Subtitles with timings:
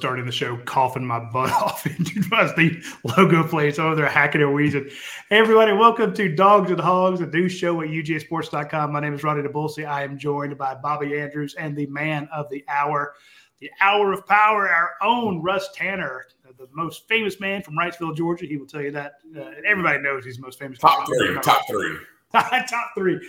[0.00, 4.54] starting the show coughing my butt off as the logo plays over there hacking and
[4.54, 4.88] wheezing.
[5.28, 8.92] Hey everybody, welcome to Dawgs and Hawgs, a new show at UGAsports.com.
[8.92, 9.86] My name is Radi Nabulsi.
[9.86, 13.12] I am joined by Bobby Andrews and the man of the hour,
[13.58, 16.24] the hour of power, our own Russ Tanner,
[16.56, 18.46] the most famous man from Wrightsville, Georgia.
[18.46, 19.16] He will tell you that.
[19.36, 20.78] Uh, everybody knows he's the most famous.
[20.78, 21.98] Top three, top three.
[22.32, 23.20] top three.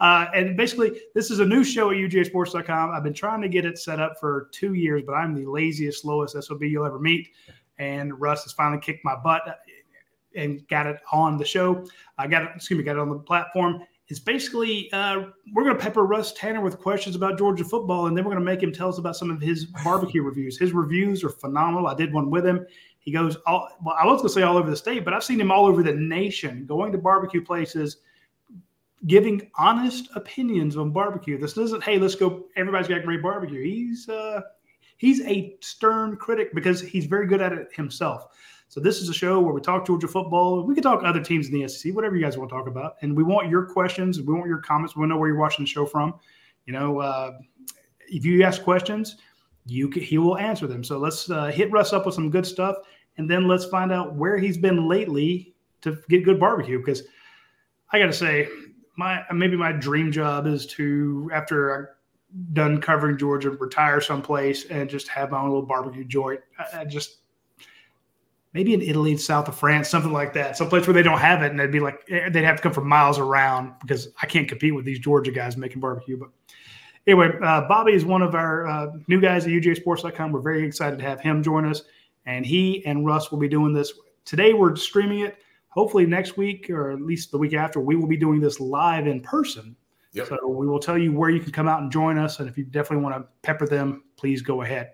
[0.00, 2.90] Uh, and basically, this is a new show at UGAsports.com.
[2.90, 6.02] I've been trying to get it set up for two years, but I'm the laziest,
[6.02, 7.28] slowest SOB you'll ever meet.
[7.78, 9.60] And Russ has finally kicked my butt
[10.34, 11.84] and got it on the show.
[12.18, 13.84] I got it, excuse me, got it on the platform.
[14.08, 18.16] It's basically uh, we're going to pepper Russ Tanner with questions about Georgia football, and
[18.16, 20.58] then we're going to make him tell us about some of his barbecue reviews.
[20.58, 21.86] His reviews are phenomenal.
[21.86, 22.66] I did one with him.
[22.98, 23.96] He goes all well.
[24.00, 25.82] I was going to say all over the state, but I've seen him all over
[25.82, 27.98] the nation, going to barbecue places
[29.06, 31.38] giving honest opinions on barbecue.
[31.38, 32.46] This isn't, hey, let's go.
[32.56, 33.62] Everybody's got great barbecue.
[33.62, 34.42] He's uh,
[34.96, 38.26] he's a stern critic because he's very good at it himself.
[38.70, 40.62] So this is a show where we talk Georgia football.
[40.62, 42.96] We can talk other teams in the SEC, whatever you guys want to talk about,
[43.00, 44.20] and we want your questions.
[44.20, 44.94] We want your comments.
[44.94, 46.14] We want to know where you're watching the show from.
[46.66, 47.38] You know, uh,
[48.08, 49.16] if you ask questions,
[49.64, 50.84] you can, he will answer them.
[50.84, 52.76] So let's uh, hit Russ up with some good stuff,
[53.16, 56.78] and then let's find out where he's been lately to get good barbecue.
[56.78, 57.04] Because
[57.90, 58.48] I got to say,
[58.98, 61.86] my maybe my dream job is to after I'm
[62.52, 66.40] done covering Georgia, retire someplace and just have my own little barbecue joint.
[66.58, 67.18] I, I just
[68.52, 71.52] maybe in Italy, south of France, something like that, someplace where they don't have it,
[71.52, 74.48] and they'd be like eh, they'd have to come from miles around because I can't
[74.48, 76.16] compete with these Georgia guys making barbecue.
[76.16, 76.30] But
[77.06, 80.32] anyway, uh, Bobby is one of our uh, new guys at UGAsports.com.
[80.32, 81.82] We're very excited to have him join us,
[82.26, 83.92] and he and Russ will be doing this
[84.24, 84.54] today.
[84.54, 85.38] We're streaming it
[85.68, 89.06] hopefully next week or at least the week after, we will be doing this live
[89.06, 89.76] in person.
[90.12, 90.28] Yep.
[90.28, 92.40] So we will tell you where you can come out and join us.
[92.40, 94.92] And if you definitely want to pepper them, please go ahead.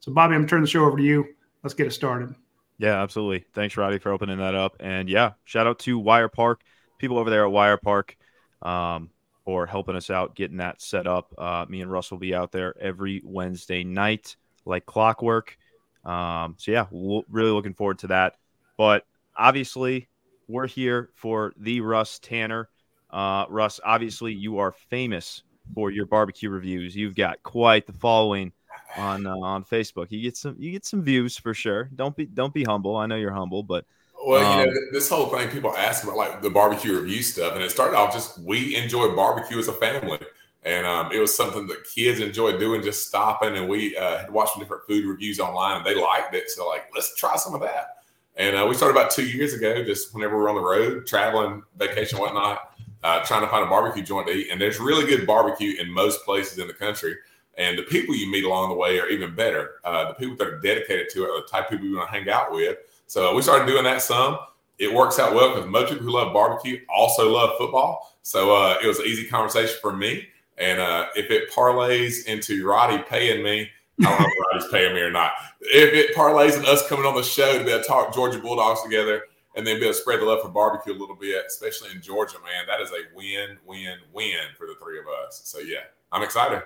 [0.00, 1.24] So, Bobby, I'm turning the show over to you.
[1.62, 2.34] Let's get it started.
[2.78, 3.44] Yeah, absolutely.
[3.54, 4.76] Thanks, Radi, for opening that up.
[4.80, 6.62] And yeah, shout out to Wire Park,
[6.98, 8.16] people over there at Wire Park
[8.62, 9.10] um,
[9.44, 11.32] for helping us out, getting that set up.
[11.38, 15.56] Uh, me and Russ will be out there every Wednesday night, like clockwork.
[16.04, 18.36] Um, so yeah, we're really looking forward to that.
[18.76, 20.08] But obviously,
[20.48, 22.68] we're here for the Russ Tanner.
[23.10, 25.42] Uh, Russ, obviously, you are famous
[25.74, 26.94] for your barbecue reviews.
[26.94, 28.52] You've got quite the following
[28.96, 30.10] on uh, on Facebook.
[30.10, 31.90] You get some you get some views for sure.
[31.94, 32.96] Don't be don't be humble.
[32.96, 33.84] I know you're humble, but
[34.24, 37.22] well, um, you know, um, this whole thing people ask about like the barbecue review
[37.22, 40.18] stuff, and it started off just we enjoy barbecue as a family.
[40.62, 43.56] And um, it was something that kids enjoyed doing, just stopping.
[43.56, 46.50] And we uh, had watched some different food reviews online, and they liked it.
[46.50, 47.95] So, like, let's try some of that.
[48.36, 51.06] And uh, we started about two years ago, just whenever we are on the road,
[51.06, 54.48] traveling, vacation, whatnot, uh, trying to find a barbecue joint to eat.
[54.50, 57.16] And there's really good barbecue in most places in the country.
[57.56, 59.76] And the people you meet along the way are even better.
[59.84, 62.10] Uh, the people that are dedicated to it are the type of people you want
[62.10, 62.76] to hang out with.
[63.06, 64.38] So we started doing that some.
[64.78, 68.18] It works out well because most people who love barbecue also love football.
[68.22, 70.28] So uh, it was an easy conversation for me.
[70.58, 73.70] And uh, if it parlays into Radi paying me
[74.00, 75.32] I don't know if Radi's paying me or not.
[75.60, 78.38] If it parlays in us coming on the show to be able to talk Georgia
[78.38, 79.22] Bulldogs together
[79.56, 82.02] and then be able to spread the love for barbecue a little bit, especially in
[82.02, 85.40] Georgia, man, that is a win, win, win for the three of us.
[85.44, 86.62] So yeah, I'm excited.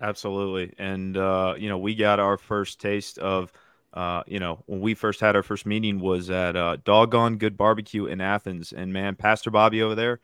[0.00, 3.52] Absolutely, and uh, you know we got our first taste of.
[3.92, 7.56] Uh, you know, when we first had our first meeting was at uh, Doggone Good
[7.56, 10.20] Barbecue in Athens, and man, Pastor Bobby over there,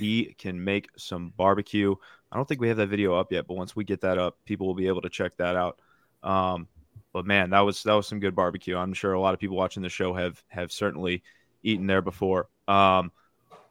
[0.00, 1.94] he can make some barbecue.
[2.32, 4.38] I don't think we have that video up yet, but once we get that up,
[4.44, 5.78] people will be able to check that out.
[6.24, 6.66] Um,
[7.12, 8.76] but man, that was that was some good barbecue.
[8.76, 11.22] I'm sure a lot of people watching the show have have certainly
[11.62, 12.48] eaten there before.
[12.66, 13.12] Um,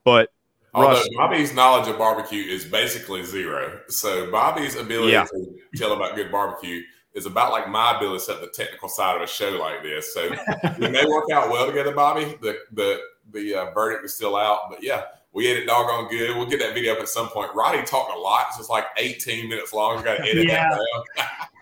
[0.03, 0.29] but
[0.73, 5.25] Although Russ, Bobby's knowledge of barbecue is basically zero, so Bobby's ability yeah.
[5.25, 6.81] to tell about good barbecue
[7.13, 10.13] is about like my ability to set the technical side of a show like this.
[10.13, 10.29] So
[10.79, 12.37] we may work out well together, Bobby.
[12.41, 12.99] The the
[13.31, 16.35] the uh, verdict is still out, but yeah, we ate it doggone good.
[16.35, 17.51] We'll get that video up at some point.
[17.51, 18.45] Radi talked a lot.
[18.49, 19.97] It's just like 18 minutes long.
[19.97, 20.69] We got to edit yeah.
[20.69, 20.79] that
[21.17, 21.47] down.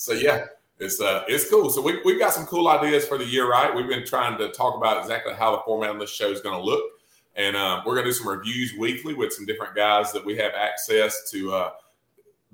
[0.00, 0.46] so yeah,
[0.78, 1.68] it's uh it's cool.
[1.68, 3.74] So we we've got some cool ideas for the year, right?
[3.74, 6.58] We've been trying to talk about exactly how the format of this show is going
[6.58, 6.82] to look,
[7.36, 10.38] and um, we're going to do some reviews weekly with some different guys that we
[10.38, 11.70] have access to uh,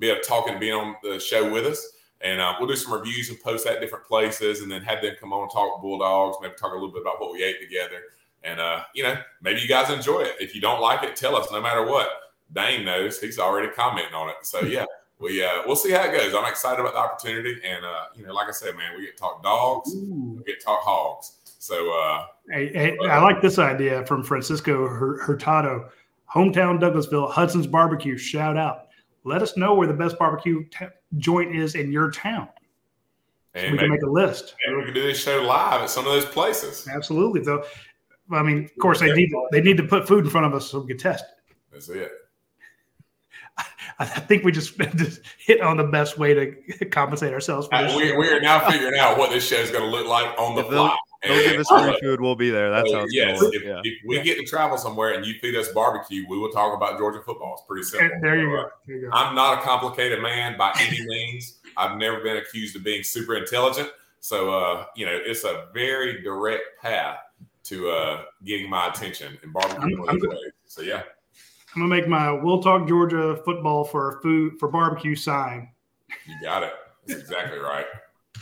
[0.00, 1.87] be able to talk and be on the show with us.
[2.20, 5.14] And uh, we'll do some reviews and post that different places, and then have them
[5.20, 8.02] come on and talk Bulldogs, maybe talk a little bit about what we ate together.
[8.42, 10.34] And uh, you know, maybe you guys enjoy it.
[10.40, 11.46] If you don't like it, tell us.
[11.52, 12.08] No matter what,
[12.52, 14.37] Dane knows he's already commenting on it.
[14.42, 14.87] So yeah,
[15.18, 16.34] we uh, we'll see how it goes.
[16.34, 19.16] I'm excited about the opportunity, and uh, you know, like I said, man, we get
[19.16, 20.36] to talk dogs, Ooh.
[20.38, 21.32] we get to talk hogs.
[21.58, 25.90] So uh, hey, hey, I like this idea from Francisco Hurtado,
[26.32, 28.18] hometown Douglasville, Hudson's Barbecue.
[28.18, 28.88] Shout out!
[29.24, 30.86] Let us know where the best barbecue t-
[31.16, 32.48] joint is in your town.
[33.54, 34.54] And we can make a list.
[34.66, 36.86] And we can do this show live at some of those places.
[36.92, 37.64] Absolutely, though.
[38.30, 40.70] I mean, of course, they need they need to put food in front of us
[40.70, 41.54] so we can test it.
[41.72, 42.12] That's it.
[43.98, 47.66] I think we just, just hit on the best way to compensate ourselves.
[47.69, 50.06] For uh, we, we, are now figuring out what this show is going to look
[50.06, 50.96] like on the fly.
[51.25, 52.20] Don't give us free food.
[52.20, 52.70] We'll be there.
[52.70, 53.43] That's how it's yes.
[53.43, 53.81] If, yeah.
[53.82, 54.22] if, we yeah.
[54.22, 57.54] get to travel somewhere and you feed us barbecue, we will talk about Georgia football.
[57.54, 58.19] It's pretty simple.
[58.20, 58.69] There you, go.
[58.87, 59.10] There you go.
[59.12, 61.58] I'm not a complicated man by any means.
[61.76, 63.90] I've never been accused of being super intelligent.
[64.20, 67.19] So, uh, you know, it's a very direct path
[67.64, 70.04] to uh, getting my attention and barbecue.
[70.04, 70.20] I'm, I'm
[70.66, 71.02] so, yeah.
[71.76, 75.69] I'm gonna make my "We'll Talk Georgia Football for food for barbecue" sign.
[76.26, 76.73] You got it.
[77.06, 77.84] That's exactly right.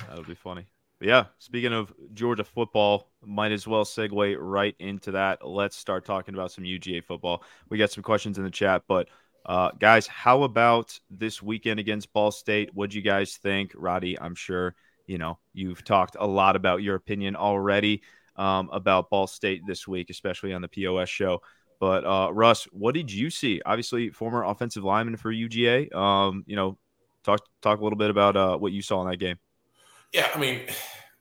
[0.08, 0.66] That'll be funny.
[1.00, 5.44] But yeah, speaking of Georgia football, might as well segue right into that.
[5.44, 7.42] Let's start talking about some UGA football.
[7.70, 9.08] We got some questions in the chat, but
[9.46, 12.70] uh, guys, how about this weekend against Ball State?
[12.72, 14.16] What'd you guys think, Radi?
[14.20, 14.76] I'm sure
[15.08, 18.02] you know you've talked a lot about your opinion already
[18.36, 21.42] um, about Ball State this week, especially on the POS show.
[21.84, 23.60] But uh, Russ, what did you see?
[23.66, 25.94] Obviously, former offensive lineman for UGA.
[25.94, 26.78] Um, you know,
[27.24, 29.36] talk talk a little bit about uh, what you saw in that game.
[30.10, 30.62] Yeah, I mean,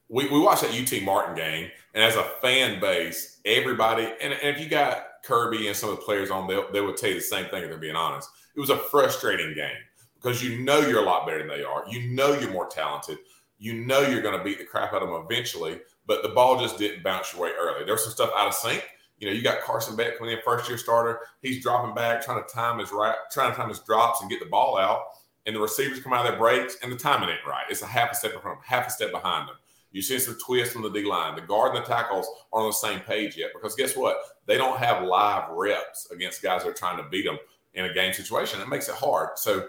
[0.08, 4.56] we, we watched that UT Martin game, and as a fan base, everybody, and, and
[4.56, 7.16] if you got Kirby and some of the players on, they, they would tell you
[7.16, 8.30] the same thing if they're being honest.
[8.56, 9.76] It was a frustrating game
[10.14, 11.84] because you know you're a lot better than they are.
[11.90, 13.18] You know you're more talented.
[13.58, 16.58] You know you're going to beat the crap out of them eventually, but the ball
[16.58, 17.84] just didn't bounce your way early.
[17.84, 18.82] There was some stuff out of sync.
[19.24, 21.20] You know, you got Carson Beck coming in, first year starter.
[21.40, 24.38] He's dropping back, trying to time his right, trying to time his drops and get
[24.38, 25.00] the ball out.
[25.46, 27.64] And the receivers come out of their breaks, and the timing ain't right.
[27.70, 29.56] It's a half a step in front, half a step behind them.
[29.92, 31.36] You see some twists on the D line.
[31.36, 34.18] The guard and the tackles aren't on the same page yet because guess what?
[34.44, 37.38] They don't have live reps against guys that are trying to beat them
[37.72, 38.60] in a game situation.
[38.60, 39.38] It makes it hard.
[39.38, 39.68] So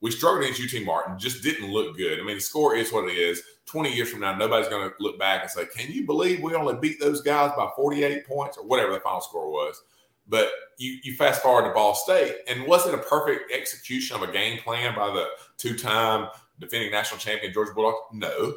[0.00, 2.20] we struggled against UT Martin, just didn't look good.
[2.20, 3.42] I mean, the score is what it is.
[3.66, 6.54] 20 years from now, nobody's going to look back and say, Can you believe we
[6.54, 9.82] only beat those guys by 48 points or whatever the final score was?
[10.28, 14.28] But you, you fast forward to Ball State, and was it a perfect execution of
[14.28, 15.26] a game plan by the
[15.56, 17.98] two time defending national champion Georgia Bulldogs?
[18.12, 18.54] No.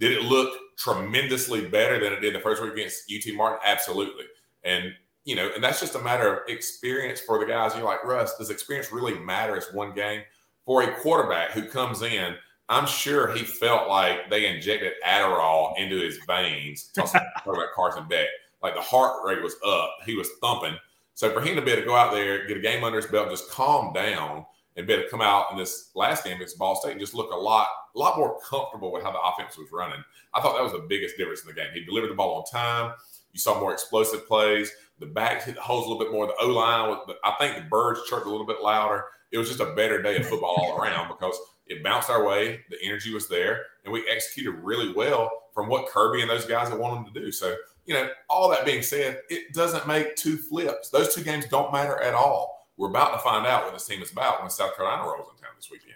[0.00, 3.60] Did it look tremendously better than it did the first week against UT Martin?
[3.64, 4.24] Absolutely.
[4.64, 4.92] And
[5.24, 7.74] you know, and that's just a matter of experience for the guys.
[7.74, 10.22] You're like, Russ, does experience really matter as one game?
[10.66, 12.34] For a quarterback who comes in,
[12.68, 16.84] I'm sure he felt like they injected Adderall into his veins.
[16.94, 18.28] Talking about Carson Beck.
[18.62, 19.90] Like the heart rate was up.
[20.06, 20.76] He was thumping.
[21.12, 23.06] So for him to be able to go out there, get a game under his
[23.06, 24.46] belt, just calm down
[24.76, 27.14] and be able to come out in this last game against Ball State and just
[27.14, 30.02] look a lot, a lot more comfortable with how the offense was running.
[30.32, 31.68] I thought that was the biggest difference in the game.
[31.72, 32.94] He delivered the ball on time.
[33.32, 34.72] You saw more explosive plays.
[34.98, 36.26] The backs hit the holes a little bit more.
[36.26, 39.04] The O line, I think the birds chirped a little bit louder.
[39.32, 41.36] It was just a better day of football all around because
[41.66, 42.60] it bounced our way.
[42.70, 46.68] The energy was there, and we executed really well from what Kirby and those guys
[46.68, 47.32] had wanted to do.
[47.32, 47.56] So,
[47.86, 50.90] you know, all that being said, it doesn't make two flips.
[50.90, 54.02] Those two games don't matter at all we're about to find out what this team
[54.02, 55.94] is about when South Carolina rolls in town this weekend.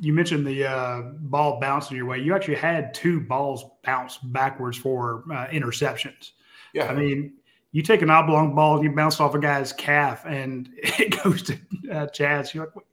[0.00, 2.18] You mentioned the uh, ball bouncing your way.
[2.18, 6.32] You actually had two balls bounce backwards for uh, interceptions.
[6.72, 6.86] Yeah.
[6.86, 7.34] I mean,
[7.72, 11.42] you take an oblong ball and you bounce off a guy's calf and it goes
[11.42, 11.54] to
[11.90, 12.54] uh, Chaz.
[12.54, 12.86] You're like,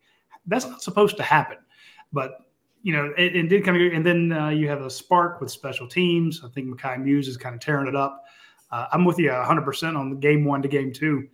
[0.47, 1.57] that's not supposed to happen.
[2.11, 2.39] But,
[2.81, 5.87] you know, it, it did of, and then uh, you have a spark with special
[5.87, 6.41] teams.
[6.43, 8.23] I think Mekhi Mews is kind of tearing it up.
[8.71, 11.27] Uh, I'm with you 100% on the game one to game two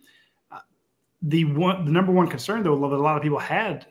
[1.22, 3.86] the one the number one concern though that a lot of people had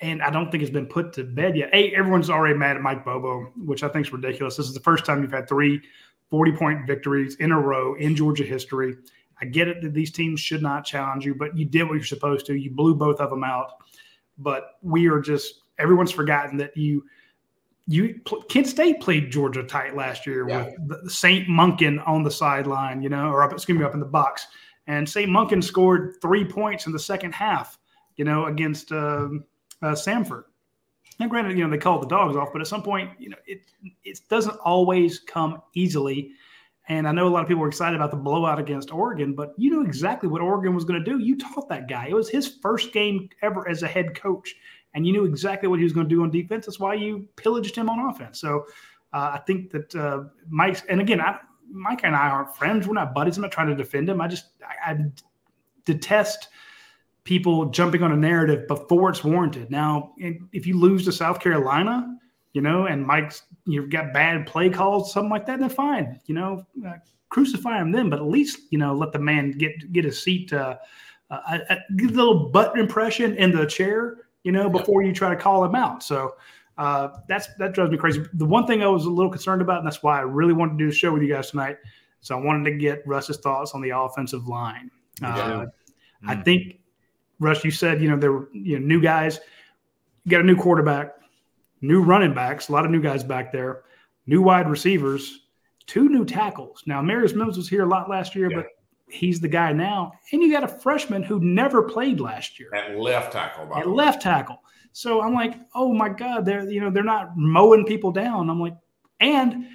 [0.00, 1.72] and I don't think it's been put to bed yet.
[1.72, 4.56] Hey, everyone's already mad at Mike Bobo, which I think is ridiculous.
[4.56, 5.80] This is the first time you've had three
[6.32, 8.96] 40 point victories in a row in Georgia history.
[9.38, 12.04] I get it that these teams should not challenge you, but you did what you're
[12.04, 12.54] supposed to.
[12.54, 13.72] You blew both of them out.
[14.38, 17.04] But we are just everyone's forgotten that you
[17.86, 20.70] you Kent State played Georgia tight last year yeah.
[20.86, 21.46] with St.
[21.48, 24.46] Monken on the sideline, you know, or up excuse me up in the box.
[24.86, 25.28] And St.
[25.28, 27.78] Monken scored three points in the second half,
[28.16, 29.28] you know, against uh,
[29.82, 30.44] uh, Samford.
[31.22, 33.36] And granted, you know, they called the dogs off, but at some point, you know,
[33.46, 33.62] it
[34.02, 36.32] it doesn't always come easily.
[36.88, 39.54] And I know a lot of people were excited about the blowout against Oregon, but
[39.56, 41.20] you knew exactly what Oregon was going to do.
[41.20, 42.08] You taught that guy.
[42.08, 44.52] It was his first game ever as a head coach,
[44.94, 46.66] and you knew exactly what he was going to do on defense.
[46.66, 48.40] That's why you pillaged him on offense.
[48.40, 48.66] So
[49.12, 51.38] uh, I think that uh, Mike, and again, I,
[51.70, 52.88] Mike and I aren't friends.
[52.88, 53.36] We're not buddies.
[53.36, 54.20] I'm not trying to defend him.
[54.20, 54.96] I just I, I
[55.84, 56.48] detest
[57.24, 59.70] people jumping on a narrative before it's warranted.
[59.70, 62.18] Now, if you lose to South Carolina,
[62.52, 66.20] you know, and Mike's you've got bad play calls, something like that, then fine.
[66.26, 66.94] You know, uh,
[67.28, 70.52] crucify him then, but at least you know let the man get get a seat,
[70.52, 70.76] uh,
[71.30, 71.58] uh,
[71.96, 75.64] get a little butt impression in the chair, you know, before you try to call
[75.64, 76.02] him out.
[76.02, 76.34] So
[76.78, 78.24] Uh, that's that drives me crazy.
[78.32, 80.78] The one thing I was a little concerned about, and that's why I really wanted
[80.78, 81.76] to do the show with you guys tonight.
[82.20, 84.90] So I wanted to get Russ's thoughts on the offensive line.
[85.22, 85.70] Uh, mm.
[86.26, 86.80] I think
[87.40, 89.40] Russ, you said you know there were you know new guys.
[90.24, 91.14] You got a new quarterback,
[91.80, 93.82] new running backs, a lot of new guys back there,
[94.26, 95.46] new wide receivers,
[95.86, 96.82] two new tackles.
[96.86, 98.58] Now Marius Mims was here a lot last year, yeah.
[98.58, 98.66] but
[99.12, 100.12] he's the guy now.
[100.32, 103.66] And you got a freshman who never played last year at left tackle.
[103.66, 104.62] By at left tackle.
[104.92, 108.50] So I'm like, oh my God, they're you know they're not mowing people down.
[108.50, 108.76] I'm like,
[109.20, 109.66] and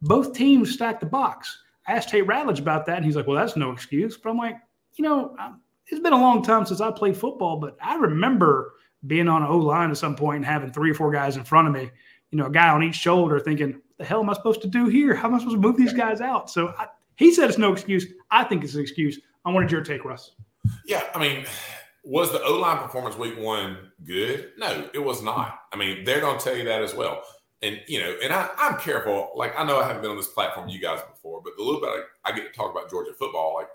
[0.00, 1.58] both teams stacked the box.
[1.86, 4.16] I asked Tate Ratledge about that, and he's like, well, that's no excuse.
[4.16, 4.56] But I'm like,
[4.94, 5.36] you know,
[5.92, 8.74] it's been a long time since I played football, but I remember
[9.06, 11.44] being on an O line at some point and having three or four guys in
[11.44, 11.90] front of me,
[12.30, 14.86] you know, a guy on each shoulder thinking, the hell am I supposed to do
[14.86, 15.14] here?
[15.14, 16.50] How am I supposed to move these guys out?
[16.50, 18.06] So I, he said it's no excuse.
[18.30, 19.20] I think it's an excuse.
[19.44, 20.32] I wanted your take, Russ.
[20.86, 21.44] Yeah, I mean,
[22.04, 24.52] was the O line performance week one good?
[24.56, 25.60] No, it was not.
[25.72, 27.22] I mean, they're going to tell you that as well.
[27.62, 29.30] And you know, and I, I'm careful.
[29.36, 31.80] Like I know I haven't been on this platform you guys before, but the little
[31.80, 33.68] bit I, I get to talk about Georgia football, like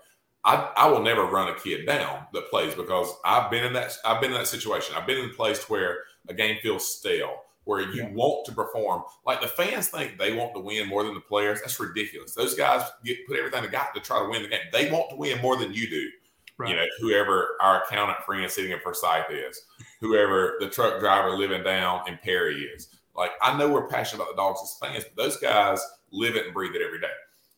[0.44, 3.92] I, I will never run a kid down that plays because I've been in that
[4.04, 4.94] I've been in that situation.
[4.96, 8.10] I've been in a place where a game feels stale, where you yeah.
[8.12, 9.02] want to perform.
[9.26, 11.60] Like the fans think they want to win more than the players.
[11.60, 12.34] That's ridiculous.
[12.34, 14.60] Those guys get put everything they got to try to win the game.
[14.72, 16.08] They want to win more than you do.
[16.56, 16.70] Right.
[16.70, 19.62] You know, whoever our accountant friend sitting in Forsyth is,
[20.00, 22.88] whoever the truck driver living down in Perry is.
[23.14, 25.80] Like I know we're passionate about the dogs as fans, but those guys
[26.10, 27.06] live it and breathe it every day.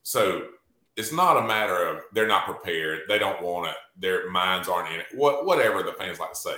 [0.02, 0.48] So
[0.96, 4.92] it's not a matter of they're not prepared, they don't want it, their minds aren't
[4.92, 6.56] in it, what whatever the fans like to say.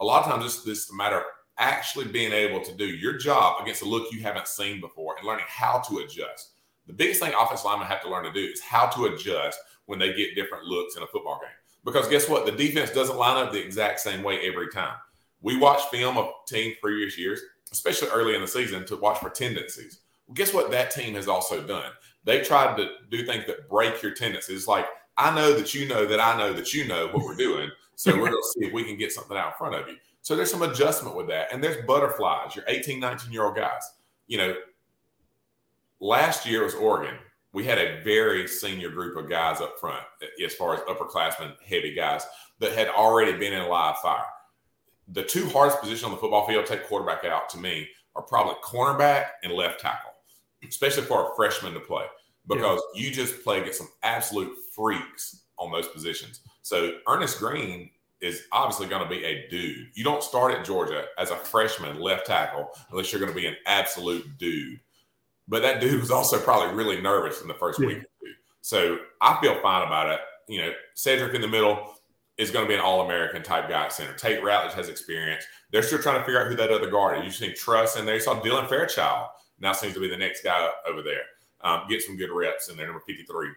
[0.00, 1.24] A lot of times it's this a matter of
[1.58, 5.26] actually being able to do your job against a look you haven't seen before and
[5.26, 6.52] learning how to adjust.
[6.86, 9.98] The biggest thing offensive linemen have to learn to do is how to adjust when
[9.98, 11.50] they get different looks in a football game.
[11.84, 12.46] Because guess what?
[12.46, 14.96] The defense doesn't line up the exact same way every time.
[15.42, 17.40] We watch film of teams previous years,
[17.72, 20.00] especially early in the season, to watch for tendencies.
[20.26, 21.90] Well, guess what that team has also done?
[22.24, 24.66] They've tried to do things that break your tendencies.
[24.66, 24.86] Like,
[25.16, 27.70] I know that you know that I know that you know what we're doing.
[27.96, 29.96] So we're going to see if we can get something out in front of you.
[30.22, 31.52] So there's some adjustment with that.
[31.52, 33.82] And there's butterflies, your 18, 19 year old guys.
[34.26, 34.54] You know,
[36.00, 37.16] last year was Oregon
[37.52, 40.04] we had a very senior group of guys up front,
[40.44, 42.24] as far as upperclassmen, heavy guys
[42.60, 44.24] that had already been in a live fire.
[45.12, 48.54] The two hardest positions on the football field, take quarterback out to me, are probably
[48.62, 50.09] cornerback and left tackle,
[50.66, 52.04] especially for a freshman to play,
[52.46, 53.02] because yeah.
[53.02, 56.40] you just play against some absolute freaks on those positions.
[56.62, 57.90] So Earnest Greene
[58.20, 59.88] is obviously going to be a dude.
[59.94, 63.46] You don't start at Georgia as a freshman left tackle unless you're going to be
[63.46, 64.80] an absolute dude.
[65.48, 67.86] But that dude was also probably really nervous in the first yeah.
[67.86, 68.32] week or two.
[68.60, 70.20] So I feel fine about it.
[70.48, 71.94] You know, Sedrick in the middle
[72.36, 74.14] is going to be an All American type guy at center.
[74.14, 75.44] Tate Ratledge has experience.
[75.72, 77.24] They're still trying to figure out who that other guard is.
[77.40, 78.16] You see Truss in there.
[78.16, 79.28] You saw Dylan Fairchild
[79.60, 81.22] now seems to be the next guy over there.
[81.62, 83.48] Um, get some good reps in there, number 53.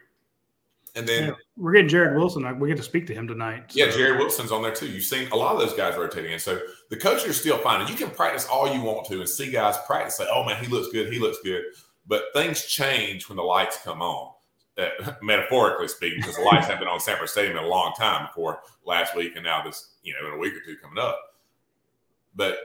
[0.95, 2.59] And then yeah, we're getting Jared Wilson.
[2.59, 3.71] We get to speak to him tonight.
[3.71, 3.79] So.
[3.79, 4.87] Yeah, Jared Wilson's on there too.
[4.87, 6.39] You've seen a lot of those guys rotating in.
[6.39, 7.81] So the coaches are still fine.
[7.81, 10.63] And you can practice all you want to and see guys practice, say, oh man,
[10.63, 11.11] he looks good.
[11.11, 11.63] He looks good.
[12.05, 14.33] But things change when the lights come on,
[14.77, 18.27] uh, metaphorically speaking, because the lights haven't been on Sanford Stadium in a long time
[18.27, 21.17] before last week and now this, you know, in a week or two coming up.
[22.35, 22.57] But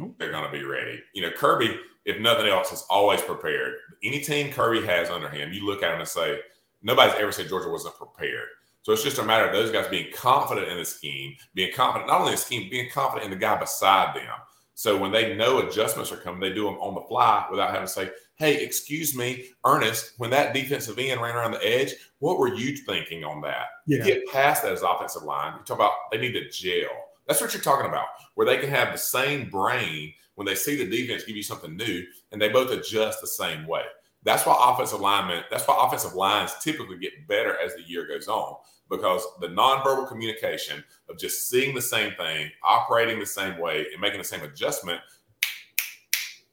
[0.00, 0.14] Oh.
[0.18, 1.02] they're going to be ready.
[1.14, 3.74] You know, Kirby– if nothing else, is always prepared.
[4.02, 6.38] Any team Kirby has under him, you look at him and say,
[6.80, 8.46] nobody's ever said Georgia wasn't prepared.
[8.82, 12.08] So it's just a matter of those guys being confident in the scheme, being confident
[12.08, 14.32] not only in the scheme, being confident in the guy beside them.
[14.74, 17.86] So when they know adjustments are coming, they do them on the fly without having
[17.86, 22.38] to say, "Hey, excuse me, Earnest, when that defensive end ran around the edge, what
[22.38, 23.98] were you thinking on that?" Yeah.
[23.98, 25.54] You get past that as offensive line.
[25.58, 26.90] You talk about they need to gel.
[27.26, 30.76] That's what you're talking about, where they can have the same brain when they see
[30.76, 33.82] the defense give you something new and they both adjust the same way.
[34.22, 38.28] That's why offensive alignment, that's why offensive lines typically get better as the year goes
[38.28, 38.56] on
[38.90, 44.00] because the nonverbal communication of just seeing the same thing, operating the same way, and
[44.00, 45.00] making the same adjustment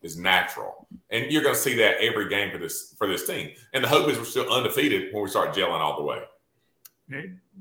[0.02, 0.88] is natural.
[1.10, 3.52] And you're going to see that every game for this for this team.
[3.74, 6.24] And the hope is we're still undefeated when we start gelling all the way.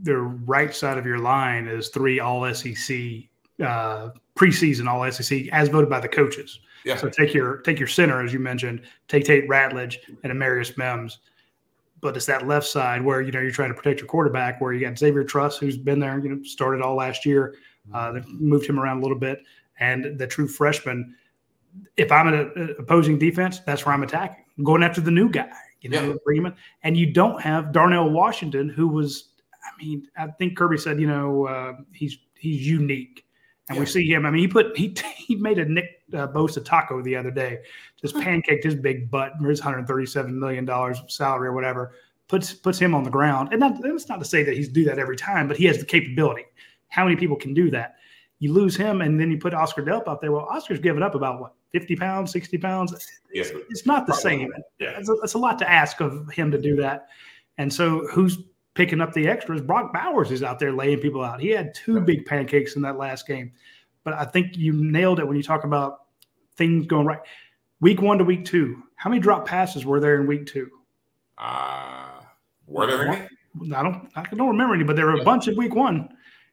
[0.02, 2.96] The right side of your line is three all SEC
[3.62, 6.60] uh, preseason All SEC as voted by the coaches.
[6.84, 6.96] Yeah.
[6.96, 11.18] So take your take your center as you mentioned, take Tate Ratledge and Amarius Mims.
[12.00, 14.72] But it's that left side where you know you're trying to protect your quarterback, where
[14.72, 17.54] you got Xavier Truss, who's been there, you know, started all last year.
[17.94, 19.40] Uh, they've moved him around a little bit,
[19.78, 21.14] and the true freshman.
[21.96, 24.44] If I'm an opposing defense, that's where I'm attacking.
[24.58, 26.14] I'm going after the new guy, you know, yeah.
[26.24, 26.54] bring him in.
[26.82, 29.30] And you don't have Darnell Washington, who was,
[29.64, 33.24] I mean, I think Kirby said, you know, uh, he's he's unique.
[33.68, 33.80] And yeah.
[33.80, 34.26] we see him.
[34.26, 37.60] I mean, he put he he made a Nick uh, Bosa taco the other day,
[38.00, 41.94] just pancaked his big butt, his 137 million dollars salary or whatever,
[42.28, 43.48] puts puts him on the ground.
[43.52, 45.78] And not, that's not to say that he's do that every time, but he has
[45.78, 46.44] the capability.
[46.88, 47.96] How many people can do that?
[48.40, 50.32] You lose him, and then you put Oscar Delp out there.
[50.32, 52.92] Well, Oscar's given up about what 50 pounds, 60 pounds.
[52.92, 54.52] It's, yeah, it's not the same.
[54.80, 54.98] Yeah.
[54.98, 57.06] It's, a, it's a lot to ask of him to do that.
[57.58, 58.38] And so, who's
[58.74, 59.60] picking up the extras?
[59.60, 61.40] Brock Bowers is out there laying people out.
[61.40, 63.52] He had two big pancakes in that last game.
[64.04, 66.06] But I think you nailed it when you talk about
[66.56, 67.20] things going right.
[67.80, 70.70] Week one to week two, how many drop passes were there in week two?
[71.38, 72.20] Uh,
[72.66, 73.28] were there any?
[73.74, 76.08] I don't, I don't remember any, but there were a bunch in week one.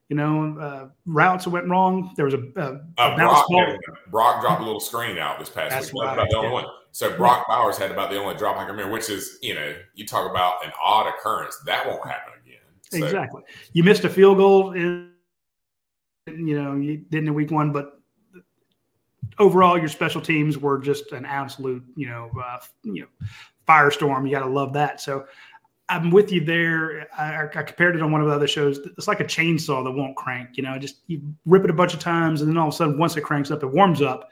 [0.10, 2.14] You know, uh, routes that went wrong.
[2.16, 3.48] There was a, a, uh, Brock,
[4.10, 6.04] Brock, dropped a little screen out this past That's week.
[6.04, 6.14] Right.
[6.14, 6.66] About the only one.
[6.92, 9.76] So Brock Bowers had about the only drop I can remember, which is, you know,
[9.94, 11.62] you talk about an odd occurrence.
[11.68, 12.58] That won't happen again.
[12.92, 13.06] So.
[13.06, 13.44] Exactly.
[13.74, 15.12] You missed a field goal in,
[16.26, 18.02] you know, you didn't in week one, but
[19.38, 23.08] overall, your special teams were just an absolute, you know, uh, you know,
[23.68, 24.26] firestorm.
[24.26, 25.00] You got to love that.
[25.00, 25.26] So
[25.90, 27.08] I'm with you there.
[27.18, 28.78] I, I, compared it on one of the other shows.
[28.78, 30.56] It's like a chainsaw that won't crank.
[30.56, 32.78] You know, just you rip it a bunch of times, and then all of a
[32.78, 34.30] sudden, once it cranks up, it warms up.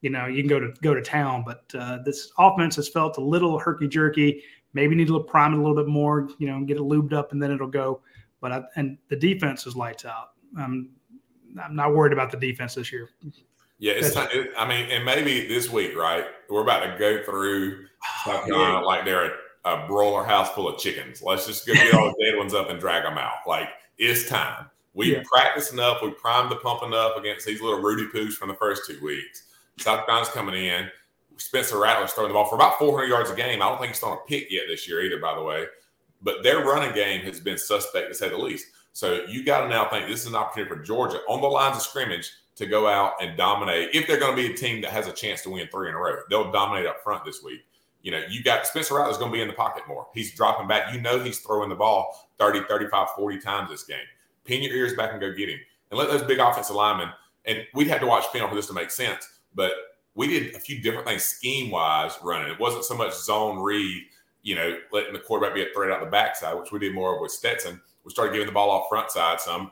[0.00, 1.44] You know, you can go to go to town.
[1.46, 4.42] But uh, this offense has felt a little herky jerky.
[4.72, 6.28] Maybe need to prime it a little bit more.
[6.38, 8.00] You know, get it lubed up, and then it'll go.
[8.40, 10.30] But I, and the defense is lights out.
[10.58, 10.90] Um,
[11.62, 13.10] I'm not worried about the defense this year.
[13.78, 14.16] Yeah, it's.
[14.16, 16.24] It, I mean, and maybe this week, right?
[16.48, 17.86] We're about to go through
[18.24, 18.80] Carolina yeah.
[18.80, 19.30] like they're a
[19.86, 21.22] broiler house full of chickens.
[21.22, 23.46] Let's just get all the dead ones up and drag them out.
[23.46, 23.68] Like
[23.98, 24.66] it's time.
[24.94, 25.22] We yeah.
[25.24, 26.02] practiced enough.
[26.02, 29.44] We primed the pump enough against these little Rudy poos from the first two weeks.
[29.78, 30.88] South Carolina's coming in.
[31.36, 33.60] Spencer Rattler's throwing the ball for about 400 yards a game.
[33.60, 35.66] I don't think he's thrown a pick yet this year either, by the way.
[36.22, 38.68] But their running game has been suspect to say the least.
[38.92, 41.76] So you got to now think this is an opportunity for Georgia on the lines
[41.76, 43.90] of scrimmage to go out and dominate.
[43.92, 45.94] If they're going to be a team that has a chance to win three in
[45.96, 47.64] a row, they'll dominate up front this week.
[48.04, 50.06] You know, you got Spencer Rattler's going to be in the pocket more.
[50.12, 50.92] He's dropping back.
[50.92, 54.04] You know, he's throwing the ball 30, 35, 40 times this game.
[54.44, 55.58] Pin your ears back and go get him.
[55.90, 57.08] And let those big offensive linemen,
[57.46, 59.72] and we'd have to watch film for this to make sense, but
[60.14, 62.52] we did a few different things scheme wise running.
[62.52, 64.02] It wasn't so much zone read,
[64.42, 67.14] you know, letting the quarterback be a threat out the backside, which we did more
[67.14, 67.80] of with Stetson.
[68.04, 69.70] We started giving the ball off front side some,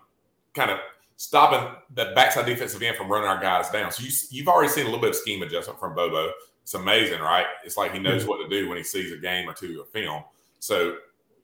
[0.55, 0.79] kind of
[1.17, 3.93] stopping the backside defensive end from running our guys down.
[3.93, 7.21] So you, have already seen a little bit of scheme adjustment from Bobo it's amazing,
[7.21, 7.47] right?
[7.65, 8.29] It's like he knows hmm.
[8.29, 10.25] what to do when he sees a game or two of film.
[10.59, 10.97] So,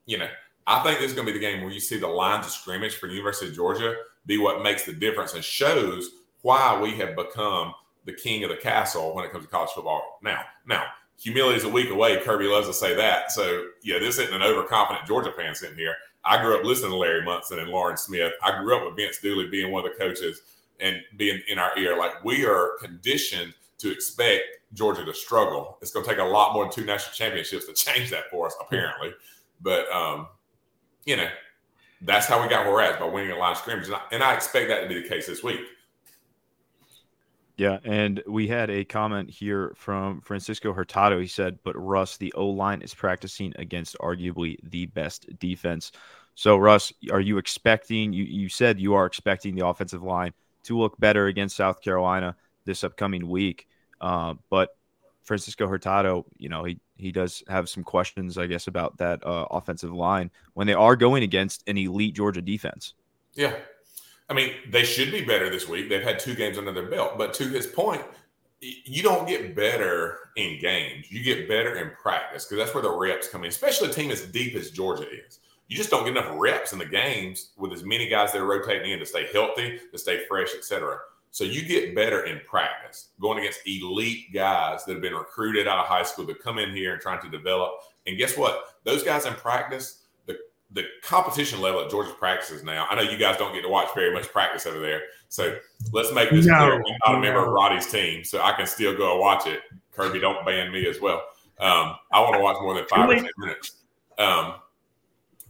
[0.07, 0.28] you know,
[0.66, 2.52] I think this is going to be the game where you see the lines of
[2.52, 6.11] scrimmage for University of Georgia be what makes the difference and shows
[6.42, 7.72] why we have become
[8.04, 10.18] the king of the castle when it comes to college football.
[10.22, 10.85] Now, now,
[11.18, 12.18] humility is a week away.
[12.20, 13.33] Kirby loves to say that.
[13.33, 15.94] So, yeah, this isn't an overconfident Georgia fan sitting here.
[16.24, 18.33] I grew up listening to Larry Munson and Loran Smith.
[18.42, 20.42] I grew up with Vince Dooley being one of the coaches
[20.81, 21.96] and being in our ear.
[21.96, 24.42] Like we are conditioned to expect
[24.74, 25.78] Georgia to struggle.
[25.80, 28.46] It's going to take a lot more than two national championships to change that for
[28.46, 29.12] us, apparently.
[29.60, 30.28] But um,
[31.04, 31.28] you know,
[32.02, 34.00] that's how we got where we're at by winning a line of scrimmage, and I,
[34.12, 35.60] and I expect that to be the case this week.
[37.56, 41.18] Yeah, and we had a comment here from Francisco Hurtado.
[41.18, 45.90] He said, "But Russ, the O line is practicing against arguably the best defense."
[46.36, 48.12] So, Russ, are you expecting?
[48.12, 52.36] You you said you are expecting the offensive line to look better against South Carolina
[52.68, 53.66] this upcoming week.
[54.00, 54.76] Uh, but
[55.22, 59.46] Francisco Hurtado, you know, he he does have some questions, I guess, about that uh,
[59.50, 62.94] offensive line when they are going against an elite Georgia defense.
[63.35, 63.54] Yeah,
[64.28, 65.88] I mean, they should be better this week.
[65.88, 68.02] They've had two games under their belt, but to his point,
[68.61, 71.11] you don't get better in games.
[71.11, 73.48] You get better in practice because that's where the reps come in.
[73.48, 76.78] Especially a team as deep as Georgia is, you just don't get enough reps in
[76.78, 80.24] the games with as many guys that are rotating in to stay healthy, to stay
[80.26, 80.98] fresh, etc.
[81.30, 85.78] So you get better in practice going against elite guys that have been recruited out
[85.78, 87.72] of high school that come in here and trying to develop.
[88.06, 88.76] And guess what?
[88.84, 90.38] Those guys in practice, the
[90.72, 92.86] the competition level at Georgia's practices now.
[92.90, 95.02] I know you guys don't get to watch very much practice over there.
[95.28, 95.58] So
[95.92, 96.74] let's make this no, clear.
[96.74, 99.60] I'm not a member of Radi's team, so I can still go and watch it.
[99.92, 101.24] Kirby, don't ban me as well.
[101.60, 103.72] Um, I want to watch more than five or ten minutes.
[104.16, 104.54] Um,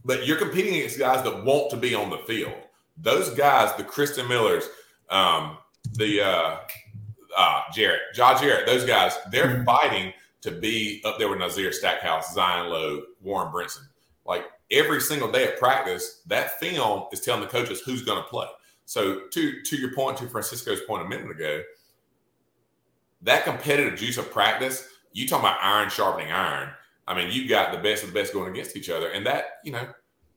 [0.05, 2.55] but you're competing against guys that want to be on the field.
[2.97, 4.65] Those guys, the Christen Millers,
[5.11, 5.59] um,
[5.95, 6.57] the uh,
[7.37, 9.65] uh, Jarrett, Jah Jarrett, those guys, they're mm-hmm.
[9.65, 13.87] fighting to be up there with Nazir Stackhouse, Zion Logue, Warren Brinson.
[14.25, 18.29] Like every single day at practice, that film is telling the coaches who's going to
[18.29, 18.47] play.
[18.85, 21.63] So to to your point, to Francisco's point a minute ago,
[23.23, 26.71] that competitive juice of practice, you talking about iron sharpening iron.
[27.07, 29.59] I mean, you've got the best of the best going against each other, and that
[29.65, 29.89] you know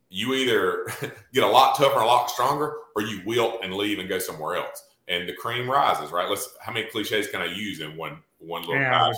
[0.09, 0.87] you either
[1.33, 4.55] get a lot tougher, a lot stronger, or you wilt and leave and go somewhere
[4.55, 4.83] else.
[5.07, 6.29] And the cream rises, right?
[6.29, 6.55] Let's.
[6.61, 9.11] How many cliches can I use in one one little yeah,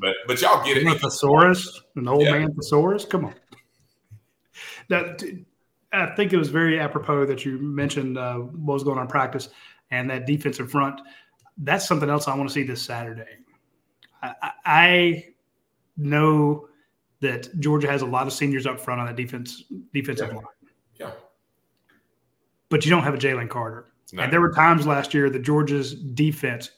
[0.00, 1.00] But but y'all get it.
[1.00, 2.32] Thesaurus, an old yeah.
[2.32, 3.04] man thesaurus.
[3.04, 3.34] Come on.
[4.88, 5.22] That
[5.92, 9.10] I think it was very apropos that you mentioned uh, what was going on in
[9.10, 9.48] practice
[9.90, 11.00] and that defensive front.
[11.58, 13.38] That's something else I want to see this Saturday.
[14.22, 15.24] I, I
[15.96, 16.68] know
[17.20, 20.34] that Georgia has a lot of seniors up front on that defense defensive yeah.
[20.34, 20.44] line.
[20.98, 21.10] Yeah.
[22.68, 23.92] But you don't have a Jalen Carter.
[24.18, 26.70] And there were times last year that Georgia's defense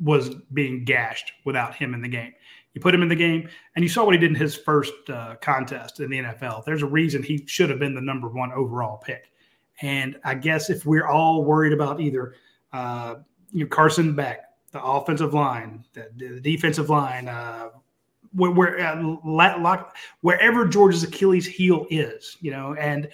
[0.00, 2.32] was being gashed without him in the game.
[2.74, 4.92] You put him in the game, and you saw what he did in his first
[5.08, 6.64] uh, contest in the NFL.
[6.64, 9.32] There's a reason he should have been the number one overall pick.
[9.80, 12.34] And I guess if we're all worried about either
[12.72, 13.16] uh,
[13.52, 17.68] you know, Carson Beck, the offensive line, the, the defensive line, uh,
[18.32, 19.84] where, where uh,
[20.20, 23.08] wherever Georgia's Achilles heel is, you know, and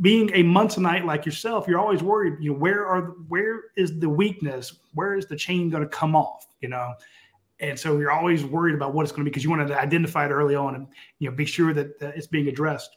[0.00, 2.34] being a Munsonite like yourself, you're always worried.
[2.40, 4.74] You know, where are where is the weakness?
[4.94, 6.46] Where is the chain going to come off?
[6.60, 6.94] You know,
[7.60, 9.80] and so you're always worried about what it's going to be because you want to
[9.80, 10.86] identify it early on and
[11.18, 12.96] you know be sure that uh, it's being addressed.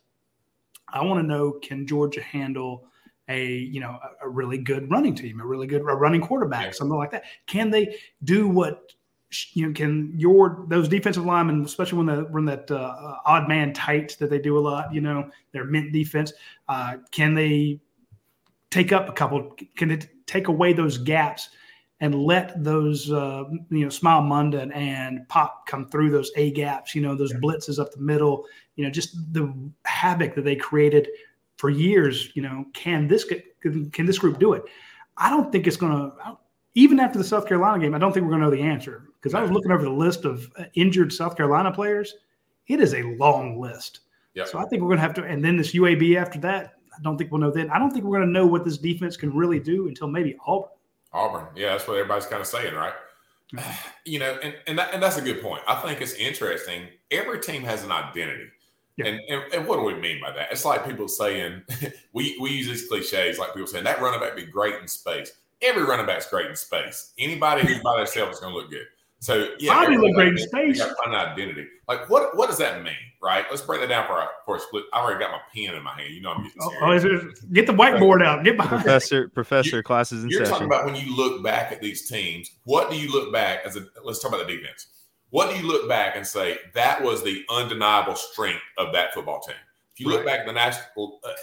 [0.89, 2.88] I want to know can Georgia handle
[3.29, 6.65] a you know a, a really good running team, a really good a running quarterback,
[6.65, 6.71] yeah.
[6.71, 7.23] something like that?
[7.47, 8.93] Can they do what
[9.53, 13.73] you know, can your those defensive linemen, especially when the when that uh, odd man
[13.73, 16.33] tight that they do a lot, you know, their mint defense,
[16.67, 17.79] uh, can they
[18.69, 19.55] take up a couple?
[19.75, 21.49] Can it take away those gaps
[21.99, 26.95] and let those uh, you know Smael Mondon and Pop come through those A gaps?
[26.95, 28.45] You know, those blitzes up the middle.
[28.75, 29.53] You know, just the
[29.85, 31.09] havoc that they created
[31.57, 32.35] for years.
[32.35, 33.25] You know, can this
[33.61, 34.63] can this group do it?
[35.17, 36.37] I don't think it's going to
[36.75, 39.09] even after the South Carolina game, I don't think we're going to know the answer
[39.23, 42.15] because I was looking over the list of uh, injured South Carolina players.
[42.67, 44.01] It is a long list.
[44.33, 44.47] Yep.
[44.49, 46.73] So I think we're going to have to, and then this UAB after that.
[46.95, 47.71] I don't think we'll know then.
[47.71, 50.38] I don't think we're going to know what this defense can really do until maybe
[50.45, 50.69] Auburn.
[51.12, 52.93] Auburn, yeah, that's what everybody's kind of saying, right?
[54.05, 55.62] You know, and and, that, and that's a good point.
[55.65, 56.88] I think it's interesting.
[57.09, 58.47] Every team has an identity.
[58.97, 59.05] Yeah.
[59.05, 60.51] And, and, and, what do we mean by that?
[60.51, 61.62] It's like people saying,
[62.13, 65.31] we, we use these cliches, like people saying that running back be great in space
[65.63, 67.13] every running back's great in space.
[67.17, 68.86] Anybody who's by themselves is going to look good.
[69.23, 70.79] So yeah, Bobby look great in space.
[70.79, 71.65] Got an identity.
[71.88, 72.36] Like what?
[72.36, 72.93] What does that mean?
[73.21, 73.45] Right.
[73.49, 74.83] Let's break that down for a, for a split.
[74.91, 76.13] I already got my pen in my hand.
[76.13, 77.23] You know I'm getting oh, serious.
[77.23, 78.43] Oh, get the whiteboard out.
[78.43, 78.83] Get behind.
[78.83, 79.29] Professor.
[79.29, 79.77] Professor.
[79.77, 80.51] You, classes in You're session.
[80.51, 82.51] talking about when you look back at these teams.
[82.65, 83.86] What do you look back as a?
[84.03, 84.88] Let's talk about the defense.
[85.29, 89.39] What do you look back and say that was the undeniable strength of that football
[89.39, 89.55] team?
[89.93, 90.17] If you right.
[90.17, 91.33] look back at the national uh, uh,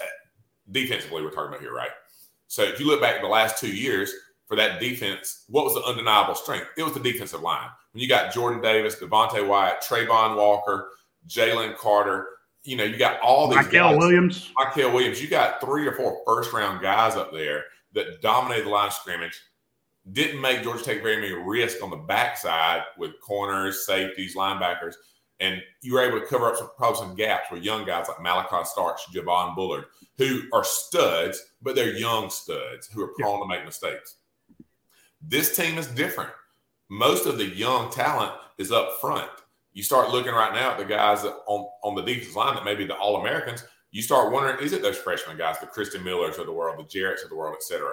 [0.71, 1.91] defensively, we're talking about here, right?
[2.47, 4.13] So if you look back at the last two years,
[4.51, 6.67] for that defense, what was the undeniable strength?
[6.77, 7.69] It was the defensive line.
[7.93, 10.89] When you got Jordan Davis, Devonte Wyatt, Travon Walker,
[11.29, 12.27] Jalen Carter,
[12.65, 14.51] you know, you got all these Mykel Williams.
[14.59, 15.23] Mykel Williams.
[15.23, 18.93] You got three or four first round guys up there that dominated the line of
[18.93, 19.41] scrimmage.
[20.11, 24.95] Didn't make Georgia take very many risks on the backside with corners, safeties, linebackers.
[25.39, 28.17] And you were able to cover up some probably some gaps with young guys like
[28.19, 29.85] Malaki Starks, Javon Bullard,
[30.19, 33.45] who are studs, but they're young studs who are prone yeah.
[33.45, 34.17] to make mistakes.
[35.21, 36.31] This team is different.
[36.89, 39.31] Most of the young talent is up front.
[39.73, 42.75] You start looking right now at the guys on, on the defensive line that may
[42.75, 43.65] be the All Americans.
[43.93, 46.85] You start wondering, is it those freshman guys, the Christen Millers of the world, the
[46.85, 47.93] Jarretts of the world, et cetera?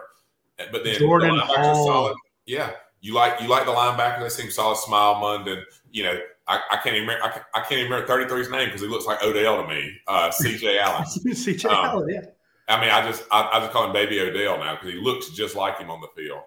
[0.71, 1.85] But then Jordan the Hall.
[1.85, 2.17] solid.
[2.45, 4.19] Yeah, you like you like the linebacker.
[4.21, 4.77] that seem solid.
[4.77, 5.61] Smael Mondon.
[5.91, 7.25] You know, I, I, can't even remember.
[7.25, 9.95] I, I can't even remember 33's name because he looks like Odell to me.
[10.07, 10.79] Uh, C.J.
[10.79, 11.05] Allen.
[11.05, 11.69] C.J.
[11.69, 12.09] Um, Allen.
[12.09, 12.21] Yeah.
[12.67, 15.29] I mean, I just I, I just call him Baby Odell now because he looks
[15.29, 16.41] just like him on the field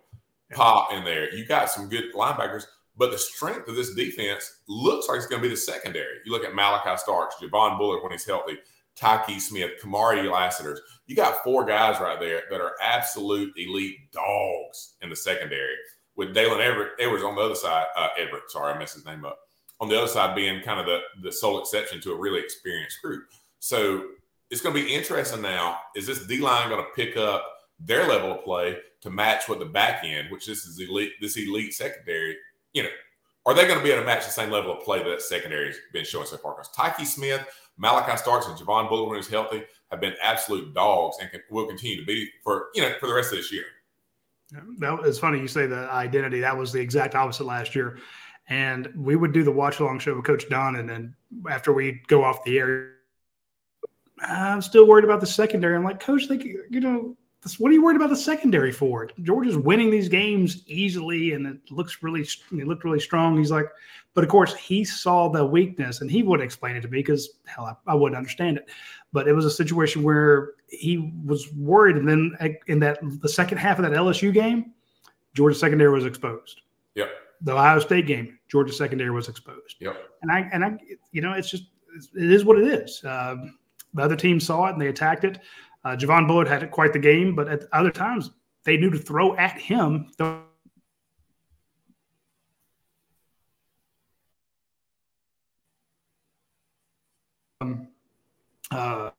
[0.52, 1.34] pop in there.
[1.34, 2.64] You got some good linebackers,
[2.96, 6.18] but the strength of this defense looks like it's going to be the secondary.
[6.24, 8.58] You look at Malaki Starks, Javon Bullard when he's healthy,
[8.98, 10.80] Tykee Smith, Kamari Lassiter's.
[11.06, 15.74] You got four guys right there that are absolute elite dogs in the secondary.
[16.16, 19.24] With Daylen Everette, Edwards on the other side, uh, Everette, sorry, I messed his name
[19.24, 19.38] up.
[19.80, 23.00] On the other side, being kind of the, the sole exception to a really experienced
[23.02, 23.24] group.
[23.60, 24.08] So
[24.50, 25.78] it's going to be interesting now.
[25.96, 27.46] Is this D line going to pick up
[27.78, 28.76] their level of play?
[29.02, 32.36] To match what the back end, which this is elite, this elite secondary,
[32.74, 32.90] you know,
[33.46, 35.68] are they going to be able to match the same level of play that secondary
[35.68, 36.54] has been showing so far?
[36.54, 37.46] Because Tyke Smith,
[37.82, 41.66] Malaki Starks, and Javon Bullard, when he's healthy, have been absolute dogs and can, will
[41.66, 43.64] continue to be for you know for the rest of this year.
[44.78, 46.40] That is funny you say the identity.
[46.40, 47.98] That was the exact opposite last year.
[48.48, 51.14] And we would do the watch along show with Coach Don, and then
[51.48, 52.94] after we go off the air,
[54.22, 55.76] I'm still worried about the secondary.
[55.76, 56.36] I'm like, Coach, they,
[56.68, 57.16] you know,
[57.58, 59.04] what are you worried about the secondary for?
[59.04, 59.12] It?
[59.22, 63.38] Georgia's winning these games easily, and it looks really, it looked really strong.
[63.38, 63.66] He's like,
[64.12, 67.38] but of course, he saw the weakness, and he wouldn't explain it to me because
[67.46, 68.68] hell, I, I wouldn't understand it.
[69.12, 73.58] But it was a situation where he was worried, and then in that the second
[73.58, 74.72] half of that LSU game,
[75.34, 76.60] Georgia secondary was exposed.
[76.94, 77.08] Yep.
[77.40, 79.76] The Ohio State game, Georgia secondary was exposed.
[79.80, 79.96] Yep.
[80.22, 80.76] And I and I,
[81.12, 81.64] you know, it's just
[82.14, 83.02] it is what it is.
[83.04, 83.58] Um,
[83.94, 85.38] the other team saw it and they attacked it.
[85.84, 88.30] Uh, Javon Bullard had quite the game, but at other times
[88.64, 90.10] they knew to throw at him.
[97.62, 97.88] Um,
[98.70, 99.10] uh,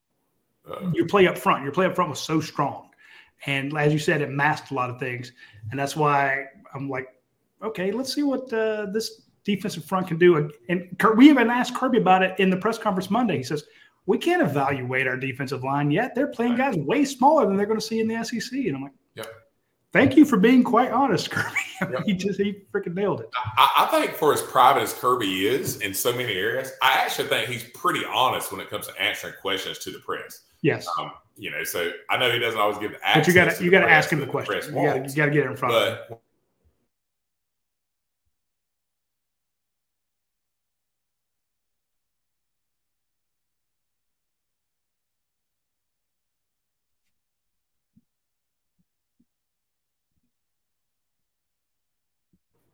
[0.94, 2.90] your play up front, your play up front was so strong,
[3.46, 5.32] and as you said, it masked a lot of things,
[5.72, 7.08] and that's why I'm like,
[7.64, 10.50] okay, let's see what uh, this defensive front can do.
[10.70, 13.38] And we even asked Kirby about it in the press conference Monday.
[13.38, 13.64] He says
[14.06, 16.16] we can't evaluate our defensive line yet.
[16.16, 18.52] They're playing guys way smaller than they're going to see in the SEC.
[18.54, 19.28] And I'm like, yep.
[19.94, 21.58] Thank you for being quite honest, Kirby.
[21.82, 22.04] Yep.
[22.06, 23.30] he just he freaking nailed it.
[23.36, 27.28] I, I, think for as private as Kirby is in so many areas, I actually
[27.28, 30.44] think he's pretty honest when it comes to answering questions to the press.
[30.62, 30.88] Yes.
[30.98, 32.98] Um, you know, so I know he doesn't always give the.
[33.16, 34.76] But you got to you got to ask him the question.
[34.76, 36.18] You got to get it in front but, of him.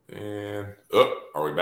[0.10, 0.68] And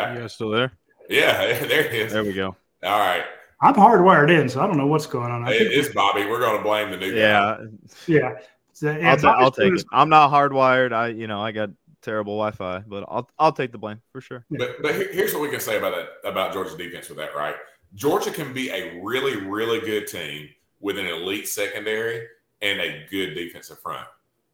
[0.05, 0.17] are we back?
[0.17, 0.71] You guys still there?
[1.09, 1.37] Yeah,
[1.67, 2.13] there it is.
[2.13, 2.55] There we go.
[2.83, 3.23] All right.
[3.61, 5.47] I'm hardwired in, so I don't know what's going on.
[5.47, 6.25] I it is Bobby.
[6.25, 7.57] We're going to blame the new yeah.
[7.57, 7.65] guy.
[8.05, 8.37] Yeah.
[8.73, 9.85] So, I'll, ta- I'll take it.
[9.93, 10.91] I'm not hardwired.
[10.91, 11.69] I, you know, I got
[12.01, 14.45] terrible Wi-Fi, but I'll I'll take the blame for sure.
[14.51, 17.55] But but here's what we can say about that about Georgia's defense with that, right?
[17.95, 22.27] Georgia can be a really really good team with an elite secondary
[22.61, 24.07] and a good defensive front.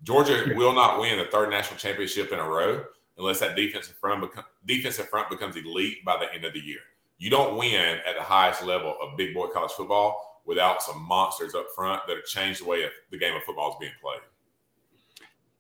[0.04, 0.56] Georgia yeah.
[0.56, 2.84] will not win the third national championship in a row
[3.18, 4.30] unless that defensive front
[4.66, 6.80] defensive front becomes elite by the end of the year.
[7.18, 11.54] You don't win at the highest level of big boy college football without some monsters
[11.54, 14.22] up front that have changed the way the game of football is being played.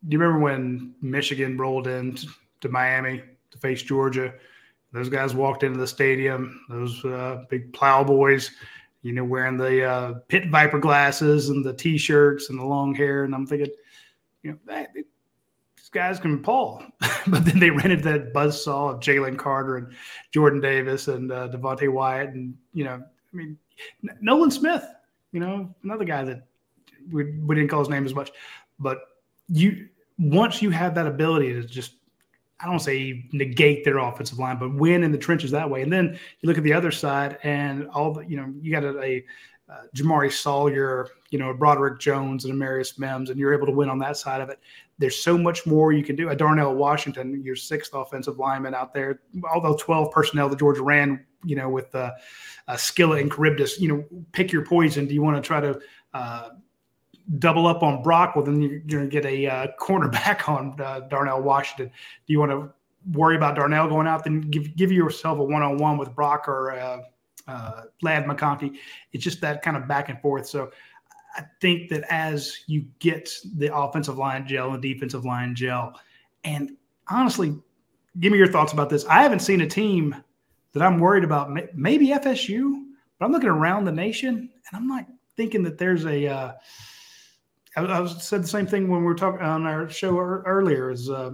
[0.07, 2.17] Do you remember when Michigan rolled in
[2.61, 4.33] to Miami to face Georgia?
[4.91, 6.65] Those guys walked into the stadium.
[6.67, 8.51] Those uh, big plow boys,
[9.03, 13.23] you know, wearing the uh, pit viper glasses and the t-shirts and the long hair.
[13.23, 13.71] And I'm thinking,
[14.41, 14.85] you know,
[15.91, 16.83] guys can pull.
[17.27, 19.93] but then they rented that buzz saw of Jalen Carter and
[20.31, 22.29] Jordan Davis and uh, Devonte Wyatt.
[22.29, 23.57] And, you know, I mean,
[24.21, 24.85] Nolan Smith,
[25.31, 26.47] you know, another guy that
[27.11, 28.31] we, we didn't call his name as much.
[28.79, 28.99] But
[29.47, 31.93] you, once you have that ability to just,
[32.59, 35.81] I don't say negate their offensive line, but win in the trenches that way.
[35.81, 38.83] And then you look at the other side and all the, you know, you got
[38.83, 39.25] a, a
[39.71, 43.89] uh, Jamaree Salyer, you know, Broderick Jones and Amarius Mims, and you're able to win
[43.89, 44.59] on that side of it.
[44.97, 46.29] There's so much more you can do.
[46.29, 51.25] A Darnell Washington, your sixth offensive lineman out there, although 12 personnel that Georgia ran,
[51.45, 52.11] you know, with uh,
[52.67, 54.03] uh, Scylla and Charybdis, you know,
[54.33, 55.07] pick your poison.
[55.07, 55.79] Do you want to try to
[56.13, 56.49] uh,
[57.39, 58.35] double up on Brock?
[58.35, 61.87] Well, then you're, going to get a uh, cornerback on uh, Darnell Washington.
[61.87, 62.69] Do you want to
[63.13, 64.25] worry about Darnell going out?
[64.25, 67.01] Then give give yourself a one on one with Brock or
[67.47, 68.77] uh, Ladd McConkey.
[69.13, 70.47] It's just that kind of back and forth.
[70.47, 70.71] So
[71.35, 75.99] I think that as you get the offensive line gel and defensive line gel,
[76.43, 76.75] and
[77.09, 77.55] honestly,
[78.19, 79.05] give me your thoughts about this.
[79.05, 80.15] I haven't seen a team
[80.73, 81.51] that I'm worried about.
[81.75, 82.83] Maybe FSU,
[83.17, 85.05] but I'm looking around the nation and I'm not
[85.37, 86.27] thinking that there's a.
[86.27, 86.53] Uh,
[87.77, 90.91] I, I said the same thing when we were talking on our show earlier.
[90.91, 91.31] Is uh,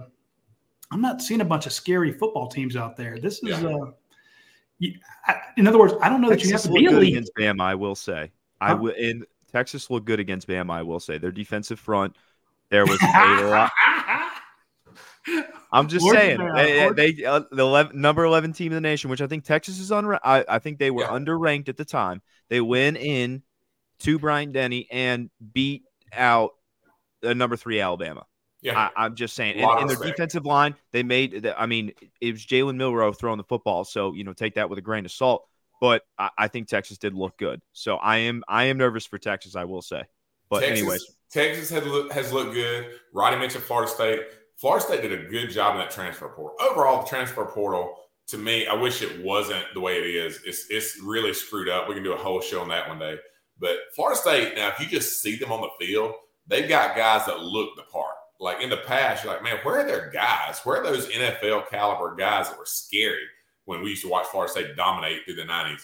[0.92, 3.18] I'm not seeing a bunch of scary football teams out there.
[3.18, 3.62] This is.
[3.62, 3.70] Yeah.
[3.70, 3.92] Uh,
[4.80, 7.62] in other words, I don't know Texas that you have to be elite against Bama.
[7.62, 8.72] I will say, huh?
[8.72, 8.94] I will.
[8.94, 10.72] In Texas looked good against Bama.
[10.72, 12.16] I will say their defensive front.
[12.70, 13.06] There was a
[13.50, 13.72] lot.
[15.72, 19.22] I'm just saying they, they uh, the 11, number eleven team in the nation, which
[19.22, 20.18] I think Texas is on.
[20.24, 21.10] I, I think they were yeah.
[21.10, 22.22] underranked at the time.
[22.50, 23.44] They went in
[24.00, 26.52] to Bryant-Denny and beat out
[27.22, 28.26] the number three Alabama.
[28.68, 29.56] Yeah, I, am just saying.
[29.56, 31.48] In, in, their defensive line, they made.
[31.58, 34.78] I mean, it was Jalen Milroe throwing the football, so you know, take that with
[34.78, 35.48] a grain of salt.
[35.80, 37.62] But I, I, think Texas did look good.
[37.74, 39.56] So I am I am nervous for Texas.
[39.56, 40.04] I will say.
[40.50, 42.88] But Texas, anyways, Texas has look, has looked good.
[43.14, 44.22] Radi mentioned Florida State.
[44.58, 46.56] Florida State did a good job in that transfer portal.
[46.60, 47.96] Overall, the transfer portal
[48.28, 50.42] to me, I wish it wasn't the way it is.
[50.46, 51.88] It's it's really screwed up.
[51.88, 53.18] We can do a whole show on that one day.
[53.60, 56.14] But Florida State, now if you just see them on the field,
[56.48, 58.07] they've got guys that look the part
[58.40, 60.60] like in the past, you're like, man, where are their guys?
[60.64, 63.26] Where are those NFL caliber guys that were scary
[63.66, 65.82] when we used to watch Florida State dominate through the 90s?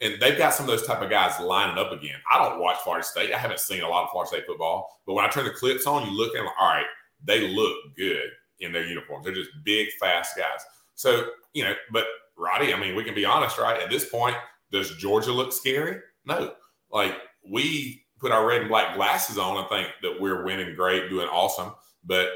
[0.00, 2.16] and they've got some of those type of guys lining up again.
[2.30, 3.32] I don't watch Florida State.
[3.32, 5.86] I haven't seen a lot of Florida State football, but when I turn the clips
[5.86, 6.48] on, you look at them.
[6.60, 6.86] All right,
[7.24, 8.28] they look good
[8.60, 9.24] in their uniforms.
[9.24, 10.60] They're just big, fast guys.
[10.94, 12.06] So you know, but
[12.38, 13.80] Radi, I mean, we can be honest, right?
[13.80, 14.36] At this point,
[14.70, 16.00] does Georgia look scary?
[16.26, 16.52] No.
[16.90, 17.14] Like
[17.50, 21.28] we put our red and black glasses on and think that we're winning great, doing
[21.28, 21.72] awesome.
[22.06, 22.28] But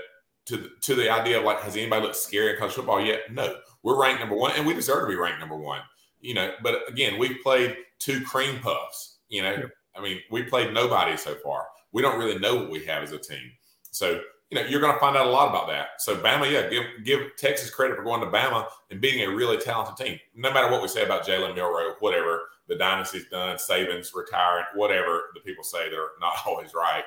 [0.46, 3.20] to the, to the idea of like, has anybody looked scary in college football yet?
[3.32, 3.56] No.
[3.82, 5.80] We're ranked number one, and we deserve to be ranked number one.
[6.20, 9.18] You know, but again, we've played two cream puffs.
[9.28, 9.62] You know,
[9.96, 11.66] I mean, we played nobody so far.
[11.92, 13.52] We don't really know what we have as a team.
[13.90, 16.00] So you know, you're going to find out a lot about that.
[16.00, 19.56] So Bama, yeah, give give Texas credit for going to Bama and beating a really
[19.58, 20.18] talented team.
[20.34, 25.30] No matter what we say about Jalen Milroe, whatever the dynasty's done, Saban's retiring, whatever
[25.34, 27.04] the people say, they're not always right.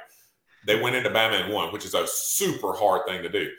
[0.66, 3.50] They went into Bama and won, which is a super hard thing to do.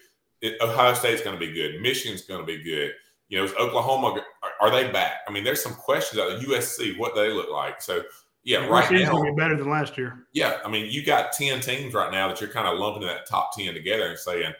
[0.40, 1.81] It, Ohio State's going to be good.
[1.81, 2.93] Michigan's going to be good.
[3.29, 5.21] You know, is Oklahoma are, are, they back?
[5.27, 6.99] I mean, there's some questions out of USC.
[6.99, 7.81] What they look like?
[7.81, 8.03] So
[8.45, 10.27] yeah, right now be better than last year.
[10.35, 13.09] Yeah, I mean, you got ten teams right now that you're kind of lumping in
[13.09, 14.53] that top ten together and saying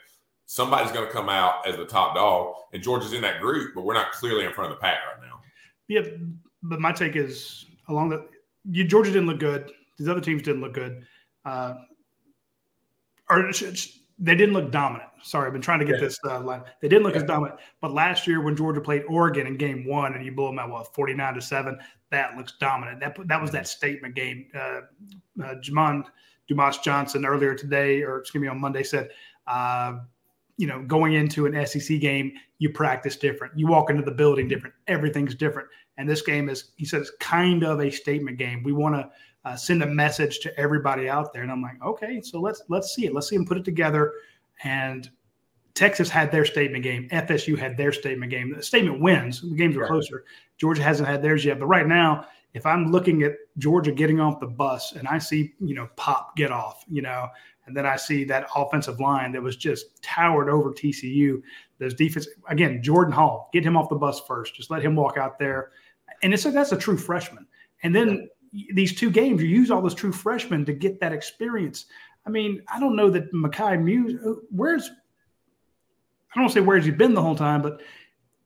[0.47, 3.83] somebody's going to come out as the top dog, and Georgia's in that group, but
[3.83, 5.39] we're not clearly in front of the pack right now.
[5.87, 6.01] Yeah,
[6.63, 8.27] but my take is along the
[8.69, 9.71] you, Georgia didn't look good.
[9.97, 11.05] These other teams didn't look good.
[11.45, 11.75] Uh,
[13.29, 13.51] or
[14.17, 15.09] they didn't look dominant.
[15.23, 16.01] Sorry, I've been trying to get yeah.
[16.01, 16.61] this uh, line.
[16.81, 17.21] They didn't look yeah.
[17.21, 17.59] as dominant.
[17.81, 20.69] But last year, when Georgia played Oregon in Game One, and you blew them out
[20.69, 21.77] what forty nine to seven,
[22.11, 22.99] that looks dominant.
[22.99, 24.47] That that was that statement game.
[24.53, 24.81] Uh,
[25.43, 26.05] uh, Jamon
[26.47, 29.09] Dumas Johnson earlier today, or excuse me, on Monday said,
[29.47, 29.97] uh,
[30.57, 33.57] you know, going into an SEC game, you practice different.
[33.57, 34.75] You walk into the building different.
[34.87, 35.67] Everything's different.
[35.97, 38.63] And this game is, he says, kind of a statement game.
[38.63, 39.09] We want to
[39.45, 41.43] uh, send a message to everybody out there.
[41.43, 43.13] And I'm like, okay, so let's let's see it.
[43.13, 44.13] Let's see them put it together.
[44.63, 45.09] And
[45.75, 47.07] Texas had their statement game.
[47.09, 48.53] FSU had their statement game.
[48.55, 49.41] The statement wins.
[49.41, 49.89] The games are right.
[49.89, 50.25] closer.
[50.57, 51.59] Georgia hasn't had theirs yet.
[51.59, 55.53] But right now, if I'm looking at Georgia getting off the bus and I see,
[55.59, 57.27] you know, Pop get off, you know,
[57.65, 61.41] and then I see that offensive line that was just towered over TCU.
[61.79, 64.55] Those defense again, Jordan Hall, get him off the bus first.
[64.55, 65.71] Just let him walk out there.
[66.23, 67.45] And it's a, that's a true freshman.
[67.83, 71.85] And then these two games, you use all those true freshmen to get that experience.
[72.25, 74.89] I mean, I don't know that Mews, uh, where's,
[76.35, 77.81] I don't say where's he been the whole time, but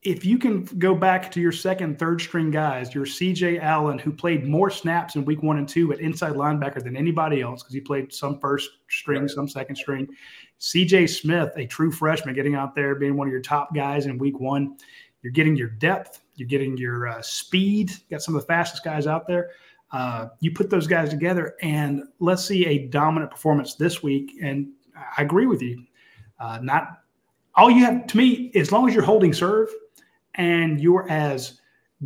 [0.01, 4.13] if you can go back to your second, third string guys, your CJ Allen, who
[4.13, 7.73] played more snaps in week one and two at inside linebacker than anybody else, because
[7.73, 10.07] he played some first string, some second string.
[10.61, 14.17] CJ Smith, a true freshman, getting out there, being one of your top guys in
[14.17, 14.77] week one.
[15.21, 19.05] You're getting your depth, you're getting your uh, speed, got some of the fastest guys
[19.05, 19.51] out there.
[19.91, 24.33] Uh, you put those guys together, and let's see a dominant performance this week.
[24.41, 25.83] And I agree with you.
[26.39, 26.99] Uh, not
[27.55, 29.69] all you have to me, as long as you're holding serve
[30.35, 31.59] and you're as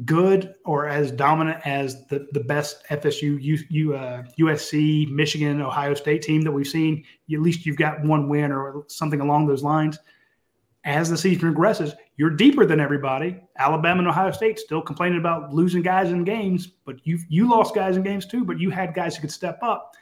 [0.05, 5.93] good or as dominant as the, the best FSU, U, U, uh, USC, Michigan, Ohio
[5.93, 9.61] State team that we've seen, at least you've got one win or something along those
[9.61, 9.99] lines.
[10.85, 13.39] As the season progresses, you're deeper than everybody.
[13.57, 17.73] Alabama and Ohio State still complaining about losing guys in games, but you you lost
[17.73, 18.43] guys in games too.
[18.43, 19.93] But you had guys who could step up,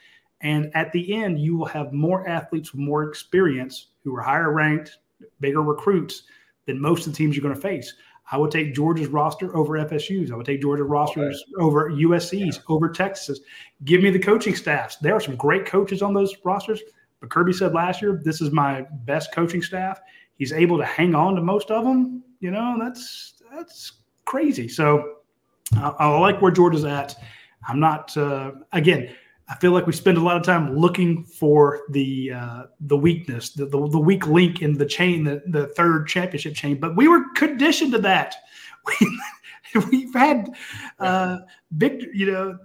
[0.42, 4.52] and at the end, you will have more athletes with more experience who are higher
[4.52, 4.98] ranked,
[5.40, 6.24] bigger recruits
[6.66, 7.94] than most of the teams you're going to face.
[8.32, 10.32] I would take Georgia's roster over FSU's.
[10.32, 11.64] I would take Georgia's rosters okay.
[11.64, 12.62] over USC's, yeah.
[12.70, 13.42] over Texas's.
[13.84, 14.96] Give me the coaching staffs.
[14.96, 16.82] There are some great coaches on those rosters.
[17.20, 20.00] But Kirby said last year, this is my best coaching staff
[20.42, 22.24] he's able to hang on to most of them.
[22.40, 23.92] You know, that's that's
[24.26, 24.68] crazy.
[24.68, 25.18] So
[25.76, 27.16] I, I like where Georgia's at.
[27.70, 29.16] I'm not uh, again.
[29.48, 33.52] I feel like we spend a lot of time looking for the uh, the weakness,
[33.52, 36.80] the, the, the weak link in the chain, the the third championship chain.
[36.80, 38.36] But we were conditioned to that.
[39.90, 40.50] We, have had
[41.00, 41.38] uh,
[41.72, 42.58] victory, you know,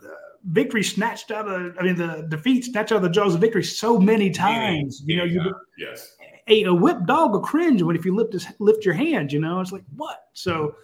[0.42, 1.76] victory snatched out of.
[1.78, 5.04] I mean, the defeat snatched out of the jaws of victory so many times.
[5.06, 6.16] You know, you yes
[6.48, 9.40] a, a whip dog will cringe when if you lift his, lift your hand, you
[9.40, 10.26] know, it's like what?
[10.32, 10.74] So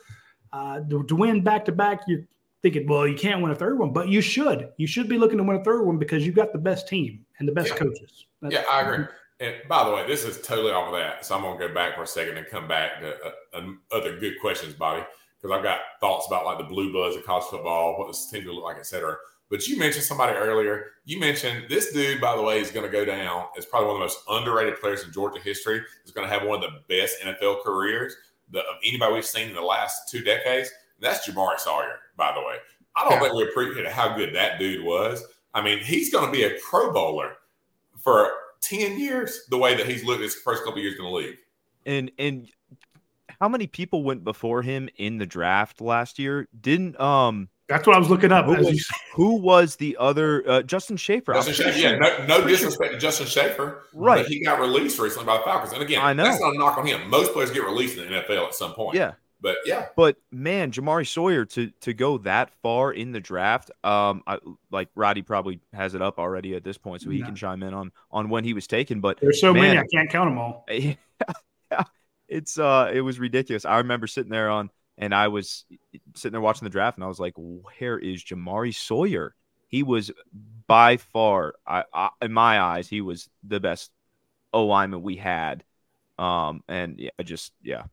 [0.52, 2.24] uh, to, to win back to back, you're
[2.62, 4.70] thinking, well, you can't win a third one, but you should.
[4.76, 7.24] You should be looking to win a third one because you've got the best team
[7.38, 7.76] and the best yeah.
[7.76, 8.26] coaches.
[8.40, 9.06] That's, yeah, I agree.
[9.40, 11.26] And by the way, this is totally off of that.
[11.26, 13.62] So I'm going to go back for a second and come back to uh, uh,
[13.90, 15.04] other good questions, Bobby,
[15.40, 18.44] because I've got thoughts about like the blue buzz of college football, what this team
[18.46, 19.16] look like, et cetera.
[19.52, 20.92] But you mentioned somebody earlier.
[21.04, 23.96] You mentioned this dude, by the way, is going to go down as probably one
[23.96, 25.82] of the most underrated players in Georgia history.
[26.02, 28.16] He's going to have one of the best NFL careers
[28.50, 30.70] the, of anybody we've seen in the last two decades.
[31.00, 32.56] That's Jamaree Salyer, by the way.
[32.96, 33.20] I don't yeah.
[33.20, 35.22] think we appreciate how good that dude was.
[35.52, 37.36] I mean, he's going to be a Pro Bowler
[37.98, 38.30] for
[38.62, 41.36] 10 years, the way that he's looked his first couple years in the league.
[41.84, 42.48] And, and,
[43.40, 46.46] how many people went before him in the draft last year?
[46.60, 48.44] Didn't um That's what I was looking up.
[48.44, 51.32] Who was, who was the other uh, Justin Shaffer?
[51.32, 51.78] Justin Shaffer.
[51.78, 53.84] Yeah, no, no disrespect to Justin Shaffer.
[53.94, 54.26] Right.
[54.26, 55.72] he got released recently by the Falcons.
[55.72, 56.24] And again, I know.
[56.24, 57.08] that's not a knock on him.
[57.08, 58.96] Most players get released in the NFL at some point.
[58.96, 59.12] Yeah.
[59.40, 59.86] But yeah.
[59.96, 64.38] But man, Jamaree Salyer to to go that far in the draft, um, I,
[64.70, 67.26] like Radi probably has it up already at this point, so he No.
[67.26, 69.00] can chime in on on when he was taken.
[69.00, 69.62] But There's so Man.
[69.62, 70.64] many I can't count them all.
[70.70, 71.84] yeah,
[72.28, 73.64] it's uh, it was ridiculous.
[73.64, 75.64] I remember sitting there on, and I was
[76.14, 79.34] sitting there watching the draft, and I was like, "Where is Jamaree Salyer?"
[79.68, 80.10] He was
[80.66, 83.90] by far, I, I in my eyes, he was the best
[84.52, 85.64] O lineman we had.
[86.18, 87.84] Um, and yeah, I just yeah,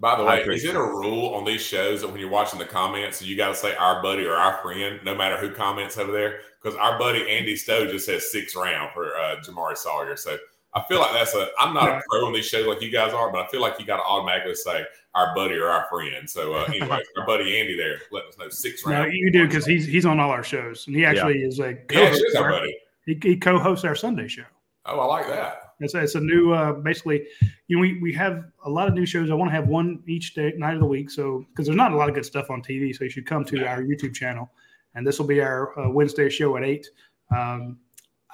[0.00, 2.64] By the way, is it a rule on these shows that when you're watching the
[2.64, 6.12] comments, you got to say our buddy or our friend, no matter who comments over
[6.12, 6.38] there?
[6.62, 10.16] Because our buddy Andy Stowe just says six round for uh, Jamaree Salyer.
[10.16, 10.38] So
[10.74, 11.48] I feel like that's a.
[11.58, 13.80] I'm not a pro on these shows like you guys are, but I feel like
[13.80, 16.28] you got to automatically say our buddy or our friend.
[16.28, 19.64] So uh, anyway, our buddy Andy there let us know six No, you do because
[19.64, 22.20] he's he's on all our shows, and he actually is a yeah, co-host.
[22.20, 22.76] it is our buddy.
[23.06, 24.44] He, he co-hosts our Sunday show.
[24.84, 25.74] Oh, I like that.
[25.80, 27.26] It's a, it's a new, uh, basically,
[27.68, 29.30] you know, we, we have a lot of new shows.
[29.30, 31.10] I want to have one each day, night of the week.
[31.10, 32.94] So, because there's not a lot of good stuff on TV.
[32.96, 34.50] So, you should come to our YouTube channel.
[34.94, 36.88] And this will be our uh, Wednesday show at 8.
[37.30, 37.78] Um,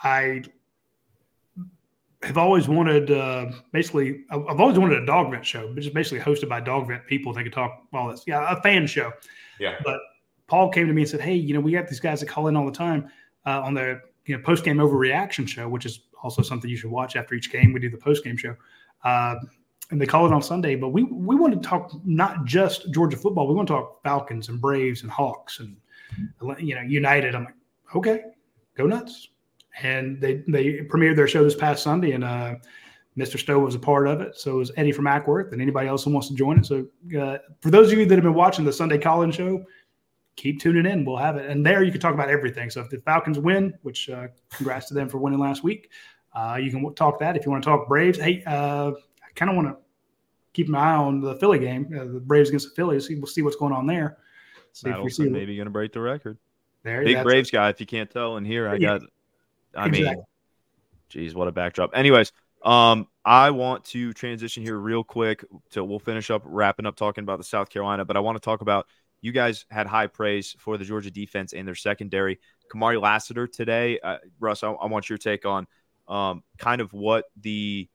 [0.02, 0.42] I
[2.24, 6.48] have always wanted, uh, basically, I've always wanted a Dawgvent show, but just basically hosted
[6.48, 7.32] by Dawgvent people.
[7.32, 8.24] They could talk all this.
[8.26, 9.12] Yeah, a fan show.
[9.58, 9.76] Yeah.
[9.84, 10.00] But
[10.46, 12.48] Paul came to me and said, "Hey, you know, we got these guys that call
[12.48, 13.08] in all the time
[13.46, 16.90] uh, on the you know post game overreaction show, which is also something you should
[16.90, 17.72] watch after each game.
[17.72, 18.56] We do the post game show,
[19.04, 19.36] uh,
[19.90, 20.74] and they call it on Sunday.
[20.74, 23.46] But we we want to talk not just Georgia football.
[23.46, 25.76] We want to talk Falcons and Braves and Hawks and
[26.58, 27.34] you know United.
[27.34, 27.54] I'm like,
[27.94, 28.22] okay,
[28.76, 29.28] go nuts.
[29.82, 32.54] And they they premiered their show this past Sunday, and uh,
[33.18, 33.38] Mr.
[33.38, 34.36] Stowe was a part of it.
[34.36, 36.66] So it was Eddie from Acworth, and anybody else who wants to join it.
[36.66, 36.86] So
[37.18, 39.64] uh, for those of you that have been watching the Sunday call-in show,
[40.36, 41.04] keep tuning in.
[41.04, 42.70] We'll have it, and there you can talk about everything.
[42.70, 45.90] So if the Falcons win, which uh, congrats to them for winning last week,
[46.34, 47.36] uh, you can talk that.
[47.36, 49.76] If you want to talk Braves, hey, uh, I kind of want to
[50.52, 53.08] keep my eye on the Philly game, uh, the Braves against the Phillies.
[53.08, 54.18] See, we'll see what's going on there.
[54.72, 56.38] See if we see maybe going to break the record.
[56.82, 57.04] there.
[57.04, 57.68] Big Braves guy.
[57.70, 58.98] If you can't tell in here, I Yeah.
[58.98, 59.02] got.
[59.76, 60.24] I mean, Exactly.
[61.08, 61.90] geez, what a backdrop.
[61.94, 65.44] Anyways, um, I want to transition here real quick.
[65.72, 68.44] To we'll finish up wrapping up talking about the South Carolina, but I want to
[68.44, 68.86] talk about
[69.20, 72.38] you guys had high praise for the Georgia defense and their secondary.
[72.72, 74.62] Kamari Lassiter today, uh, Russ.
[74.62, 75.66] I, I want your take on
[76.08, 77.88] um, kind of what the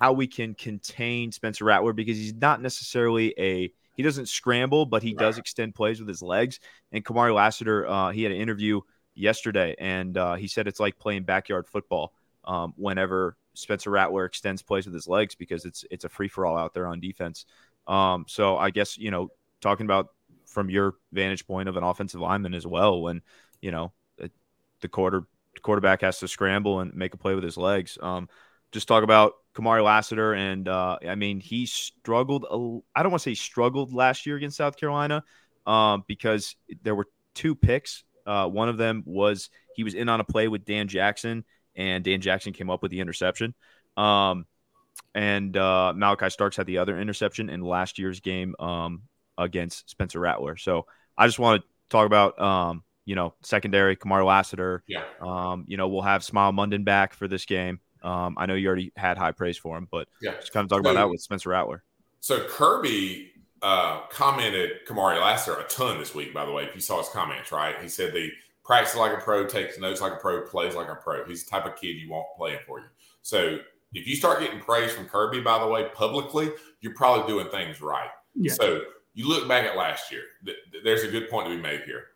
[0.00, 5.02] how we can contain Spencer Rattler because he's not necessarily a he doesn't scramble, but
[5.02, 6.60] he does extend plays with his legs.
[6.92, 8.82] And Kamari Lassiter, uh, he had an interview
[9.16, 12.12] yesterday, and uh, he said it's like playing backyard football
[12.44, 16.46] um, whenever Spencer Rattler extends plays with his legs because it's it's a free for
[16.46, 17.46] all out there on defense.
[17.86, 19.28] Um, so I guess you know
[19.60, 20.08] talking about
[20.46, 23.22] from your vantage point of an offensive lineman as well, when
[23.60, 25.26] you know the- quarter
[25.62, 27.98] quarterback has to scramble and make a play with his legs.
[28.00, 28.28] Um,
[28.72, 32.44] just talk about Kamari Lassiter, and uh, I mean he struggled.
[32.94, 35.24] I don't want to say struggled last year against South Carolina
[35.66, 38.04] um, because there were two picks.
[38.26, 42.02] Uh, one of them was he was in on a play with Dan Jackson, and
[42.04, 43.54] Dan Jackson came up with the interception.
[43.96, 44.46] Um,
[45.14, 49.02] and uh, Malaki Starks had the other interception in last year's game um,
[49.38, 50.56] against Spencer Rattler.
[50.56, 54.82] So I just want to talk about um, you know secondary Kamar Lassiter.
[54.86, 55.04] Yeah.
[55.20, 57.80] Um, you know we'll have Smael Mondon back for this game.
[58.02, 60.34] Um, I know you already had high praise for him, but Yeah.
[60.36, 61.82] just kind of talk about So- that with Spencer Rattler.
[62.20, 63.30] So Kirby
[63.62, 66.34] uh, commented Kamari Lassiter a ton this week.
[66.34, 67.76] By the way, if you saw his comments, right?
[67.80, 68.30] He said the
[68.64, 71.24] practices like a pro, takes notes like a pro, plays like a pro.
[71.24, 72.86] He's the type of kid you want playing for you.
[73.22, 73.58] So
[73.94, 76.50] if you start getting praise from Kirby, by the way, publicly,
[76.80, 78.10] you're probably doing things right.
[78.34, 78.52] Yeah.
[78.52, 78.82] So
[79.14, 80.22] you look back at last year.
[80.44, 82.08] Th- th- there's a good point to be made here.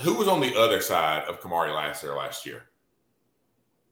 [0.00, 2.62] Who was on the other side of Kamari Lassiter last year?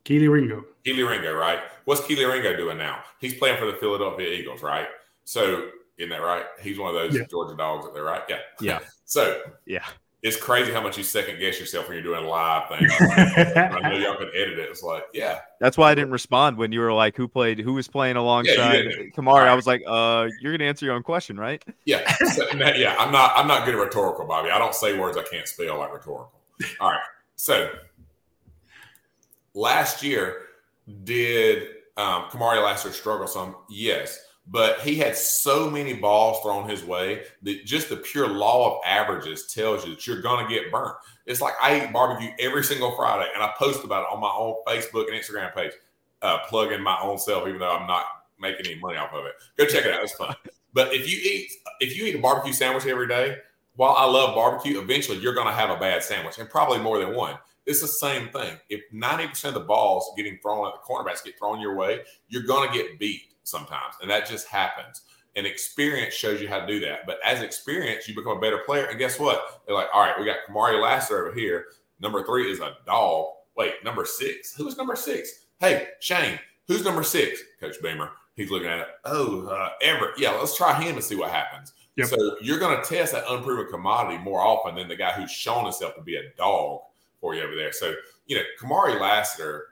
[0.05, 0.65] Kelee Ringo.
[0.87, 1.61] Kelee Ringo, right?
[1.85, 3.03] What's Kelee Ringo doing now?
[3.21, 4.87] He's playing for the Philadelphia Eagles, right?
[5.25, 5.69] So,
[5.99, 6.45] isn't that right?
[6.61, 7.25] He's one of those Yeah.
[7.31, 8.23] Georgia dogs up there, right?
[8.29, 8.39] Yeah.
[8.61, 8.79] Yeah.
[9.05, 9.87] So, Yeah.
[10.23, 12.93] it's crazy how much you second guess yourself when you're doing live things.
[13.01, 14.69] I know y'all can edit it.
[14.69, 17.59] It's like, yeah, That's why I didn't respond when you were like, "Who played?
[17.59, 19.15] Who was playing alongside didn't.
[19.15, 22.97] Kamari?" I was like, "Uh, you're gonna answer your own question, right?" yeah, So, yeah.
[22.99, 23.33] I'm not.
[23.35, 24.51] I'm not good at rhetorical, Bobby.
[24.51, 26.33] I don't say words I can't spell like rhetorical.
[26.81, 27.01] All right.
[27.37, 27.71] So,
[29.55, 30.43] last year,
[31.05, 33.57] did um, Kamari Lassiter struggle some?
[33.71, 34.21] Yes.
[34.51, 38.81] But he had so many balls thrown his way that just the pure law of
[38.85, 40.95] averages tells you that you're going to get burnt.
[41.27, 44.31] It's like I eat barbecue every single Friday, and I post about it on my
[44.31, 45.73] own Facebook and Instagram page,
[46.23, 48.07] uh, plugging my own self, even though I'm not
[48.41, 49.33] making any money off of it.
[49.59, 50.35] Go check it out; it's fun.
[50.73, 53.37] But if you eat if you eat a barbecue sandwich every day,
[53.77, 56.99] while I love barbecue, eventually you're going to have a bad sandwich and probably more
[56.99, 57.37] than one.
[57.67, 58.57] It's the same thing.
[58.71, 62.45] If 90% of the balls getting thrown at the cornerbacks get thrown your way, you're
[62.45, 63.95] going to get beat sometimes.
[64.01, 65.03] And that just happens.
[65.37, 67.07] And experience shows you how to do that.
[67.07, 68.87] But as experience, you become a better player.
[68.87, 69.63] And guess what?
[69.67, 71.67] They're like, all right, we got Kamari Lassiter over here.
[72.01, 73.35] Number three is a dog.
[73.57, 74.55] Wait, number six.
[74.55, 75.47] Who's number six?
[75.61, 77.43] Hey, Shane, who's number six?
[77.61, 78.11] Coach Beamer.
[78.37, 78.89] He's looking at it.
[79.05, 80.17] Oh, uh, Everette.
[80.17, 81.73] Yeah, let's try him and see what happens.
[81.97, 82.07] Yep.
[82.07, 85.65] So you're going to test that unproven commodity more often than the guy who's shown
[85.65, 86.83] himself to be a dog
[87.21, 87.73] for you over there.
[87.73, 87.95] So,
[88.27, 89.68] you know, Kamari Lassiter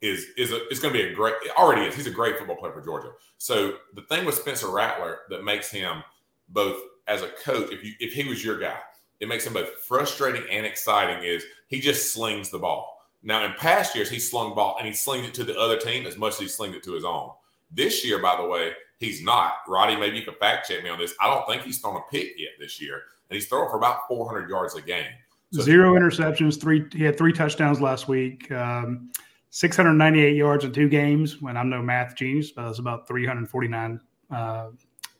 [0.00, 2.38] is is a, is going to be a great It already is he's a great
[2.38, 3.12] football player for Georgia.
[3.38, 6.02] So the thing with Spencer Rattler that makes him
[6.48, 8.78] both as a coach, if you if he was your guy,
[9.20, 11.22] it makes him both frustrating and exciting.
[11.24, 13.06] Is he just slings the ball?
[13.22, 16.06] Now in past years he slung ball and he slings it to the other team
[16.06, 17.30] as much as he slings it to his own.
[17.70, 19.54] This year, by the way, he's not.
[19.68, 21.14] Radi, maybe you can fact check me on this.
[21.20, 24.08] I don't think he's thrown a pick yet this year, and he's throwing for about
[24.08, 25.06] 400 yards a game.
[25.52, 26.60] So Zero interceptions.
[26.60, 26.86] Three.
[26.92, 28.50] He had three touchdowns last week.
[28.52, 29.10] Um,
[29.50, 31.40] 698 yards in two games.
[31.42, 34.68] When I'm no math genius, but that's about 349 uh,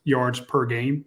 [0.05, 1.05] yards per game.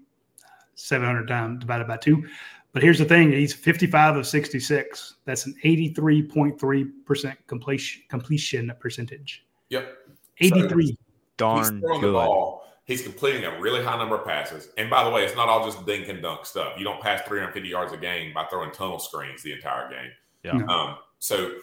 [0.76, 2.28] 700 times divided by two.
[2.74, 5.16] But here's the thing: he's 55 of 66.
[5.26, 9.46] That's an 83.3 percent completion completion percentage.
[9.70, 9.96] Yep,
[10.40, 10.88] 83.
[10.88, 10.94] So
[11.38, 12.02] darn good.
[12.02, 12.64] The ball.
[12.86, 14.68] He's completing a really high number of passes.
[14.78, 16.74] And by the way, it's not all just dink and dunk stuff.
[16.78, 20.12] You don't pass 350 yards a game by throwing tunnel screens the entire game.
[20.44, 20.66] Yeah.
[20.66, 21.54] Um, so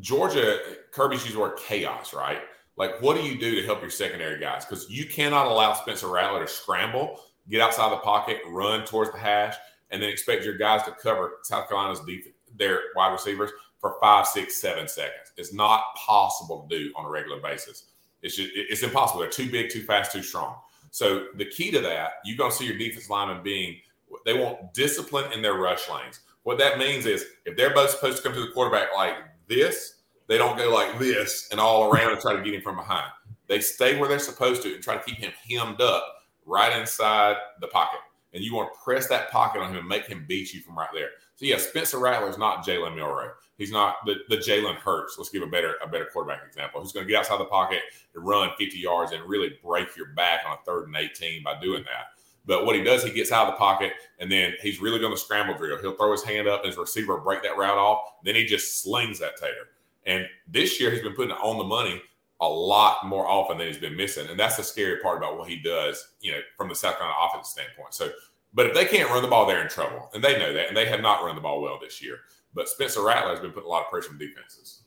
[0.00, 0.58] Georgia,
[0.92, 2.40] Kirby's used the word chaos, right?
[2.76, 4.64] Like, what do you do to help your secondary guys?
[4.64, 9.18] Because you cannot allow Spencer Rattler to scramble, get outside the pocket, run towards the
[9.18, 9.54] hash,
[9.90, 14.26] and then expect your guys to cover South Carolina's defense, their wide receivers for five,
[14.26, 15.32] six, seven seconds.
[15.36, 17.84] It's not possible to do on a regular basis.
[18.22, 19.20] It's just, it's impossible.
[19.20, 20.56] They're too big, too fast, too strong.
[20.90, 23.76] So the key to that, you're going to see your defense linemen being
[24.24, 26.20] they want discipline in their rush lanes.
[26.44, 29.14] What that means is if they're both supposed to come to the quarterback like
[29.48, 32.76] this, they don't go like this and all around and try to get him from
[32.76, 33.10] behind.
[33.48, 36.04] They stay where they're supposed to and try to keep him hemmed up
[36.44, 38.00] right inside the pocket.
[38.32, 40.76] And you want to press that pocket on him and make him beat you from
[40.76, 41.10] right there.
[41.36, 43.30] So yeah, Spencer Rattler is not Jalen Milroe.
[43.56, 45.16] He's not the, the Jalen Hurts.
[45.16, 46.80] Let's give a better a better quarterback example.
[46.80, 47.80] Who's going to get outside the pocket
[48.14, 51.58] and run 50 yards and really break your back on a third and 18 by
[51.60, 52.15] doing that.
[52.46, 55.12] But what he does, he gets out of the pocket and then he's really going
[55.12, 55.78] to scramble drill.
[55.80, 58.00] He'll throw his hand up and his receiver break that route off.
[58.24, 59.68] Then he just slings that tater.
[60.06, 62.00] And this year he's been putting on the money
[62.40, 64.28] a lot more often than he's been missing.
[64.28, 67.18] And that's the scary part about what he does, you know, from the South Carolina
[67.28, 67.94] offense standpoint.
[67.94, 68.10] So,
[68.54, 70.10] but if they can't run the ball, they're in trouble.
[70.14, 70.68] And they know that.
[70.68, 72.18] And they have not run the ball well this year.
[72.54, 74.82] But Spencer Rattler has been putting a lot of pressure on defenses.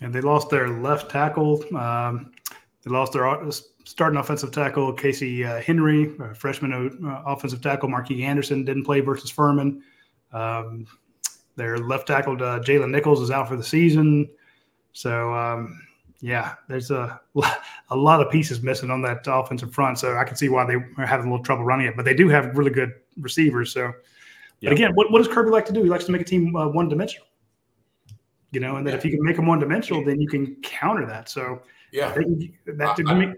[0.00, 1.62] And they lost their left tackle.
[1.76, 2.32] Um,
[2.82, 3.26] they lost their
[3.84, 9.30] starting offensive tackle Casey uh, Henry, freshman uh, offensive tackle Marquis Anderson didn't play versus
[9.30, 9.82] Furman.
[10.32, 10.86] Um,
[11.56, 14.28] their left tackle uh, Jalen Nichols is out for the season.
[14.92, 15.80] So um,
[16.20, 17.20] yeah, there's a
[17.90, 19.98] a lot of pieces missing on that offensive front.
[19.98, 21.96] So I can see why they are having a little trouble running it.
[21.96, 23.72] But they do have really good receivers.
[23.72, 23.92] So,
[24.62, 25.82] but again, what, what does Kirby like to do?
[25.82, 27.26] He likes to make a team uh, one dimensional.
[28.52, 28.98] You know, and then yeah.
[28.98, 31.28] if you can make them one dimensional, then you can counter that.
[31.28, 31.62] So
[31.92, 32.12] yeah,
[32.66, 33.34] that, I, I,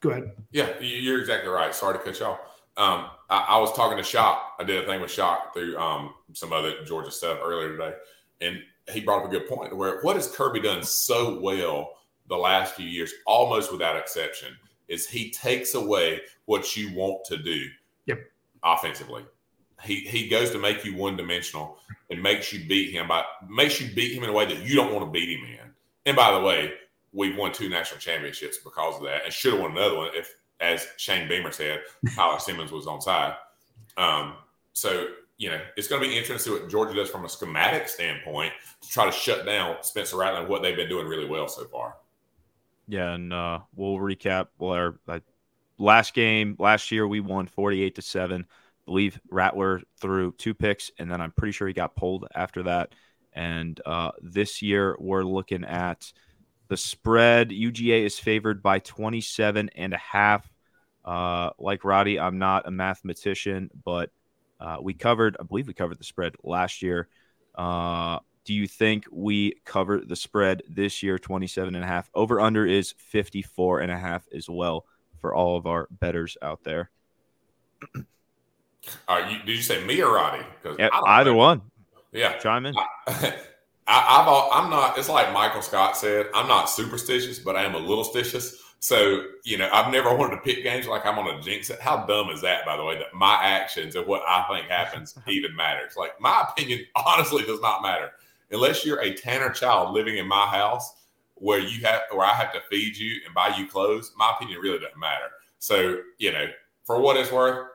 [0.00, 0.32] Go ahead.
[0.50, 1.74] Yeah, you're exactly right.
[1.74, 2.40] Sorry to cut you off.
[2.76, 4.54] Um, I, I, was talking to Shock.
[4.58, 7.92] I did a thing with Shock through um, some other Georgia stuff earlier today,
[8.40, 9.76] and he brought up a good point.
[9.76, 11.96] Where what has Kirby done so well
[12.28, 14.56] the last few years, almost without exception,
[14.88, 17.66] is he takes away what you want to do.
[18.06, 18.20] Yep.
[18.62, 19.24] Offensively,
[19.82, 21.76] he he goes to make you one dimensional
[22.10, 24.74] and makes you beat him by makes you beat him in a way that you
[24.74, 25.70] don't want to beat him in.
[26.06, 26.72] And by the way,
[27.12, 30.34] we've won two national championships because of that, and should have won another one if,
[30.60, 31.80] as Shane Beamer said,
[32.14, 33.34] Tyler Simmons was on side.
[33.96, 34.34] Um,
[34.72, 35.08] so
[35.40, 37.88] you know, it's going to be interesting to see what Georgia does from a schematic
[37.88, 38.52] standpoint
[38.82, 41.64] to try to shut down Spencer Rattler and what they've been doing really well so
[41.64, 41.96] far.
[42.86, 44.48] Yeah, and uh, we'll recap.
[44.58, 45.20] Well, our uh,
[45.78, 48.46] last game last year we won forty-eight to seven.
[48.50, 52.64] I believe Rattler threw two picks, and then I'm pretty sure he got pulled after
[52.64, 52.94] that.
[53.32, 56.12] And uh, this year we're looking at
[56.70, 60.48] the spread, UGA is favored by 27 and a half.
[61.04, 64.10] Uh, like Radi, I'm not a mathematician, but
[64.60, 67.08] uh, we covered, I believe we covered the spread last year.
[67.56, 72.08] Uh, do you think we cover the spread this year, 27 and a half?
[72.14, 74.86] Over under is 54 and a half as well
[75.20, 76.88] for all of our betters out there.
[79.08, 80.44] Uh, you, did you say me or Radi?
[80.78, 81.62] Yeah, either one.
[82.12, 82.38] Yeah.
[82.38, 82.76] Chime in.
[82.76, 83.34] I,
[83.90, 84.96] I, I'm not.
[84.98, 86.26] It's like Michael Scott said.
[86.32, 90.36] I'm not superstitious, but I am a little stitious So, you know, I've never wanted
[90.36, 91.80] to pick games like I'm on a jinx it.
[91.80, 95.18] How dumb is that, by the way, that my actions and what I think happens
[95.28, 95.96] even matters?
[95.96, 98.12] Like, my opinion honestly does not matter.
[98.52, 100.94] Unless you're a Tanner child living in my house
[101.34, 104.60] where you have where I have to feed you and buy you clothes, my opinion
[104.60, 105.26] really doesn't matter.
[105.58, 106.46] So, you know,
[106.84, 107.68] for what it's worth,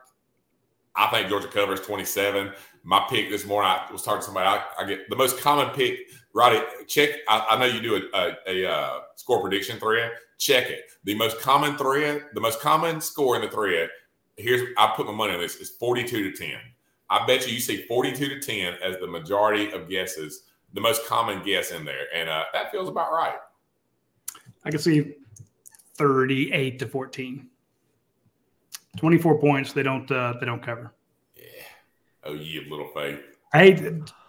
[0.96, 2.52] I think Georgia covers 27.
[2.86, 4.46] My pick this morning, I was talking to somebody.
[4.46, 6.08] I, I get the most common pick.
[6.32, 7.10] Radi, check.
[7.28, 10.12] I, I know you do a, a, a uh, score prediction thread.
[10.38, 10.84] Check it.
[11.02, 13.90] The most common thread, the most common score in the thread.
[14.36, 16.58] Here's I put my money on this is 42 to 10.
[17.10, 21.04] I bet you you see 42 to 10 as the majority of guesses, the most
[21.06, 23.38] common guess in there, and uh, that feels about right.
[24.64, 25.14] I can see
[25.96, 27.48] 38 to 14.
[28.96, 29.72] 24 points.
[29.72, 30.08] They don't.
[30.08, 30.92] Uh, they don't cover.
[32.26, 32.32] Yeah.
[32.32, 33.20] Oh, you have little faith.
[33.52, 33.72] Hey,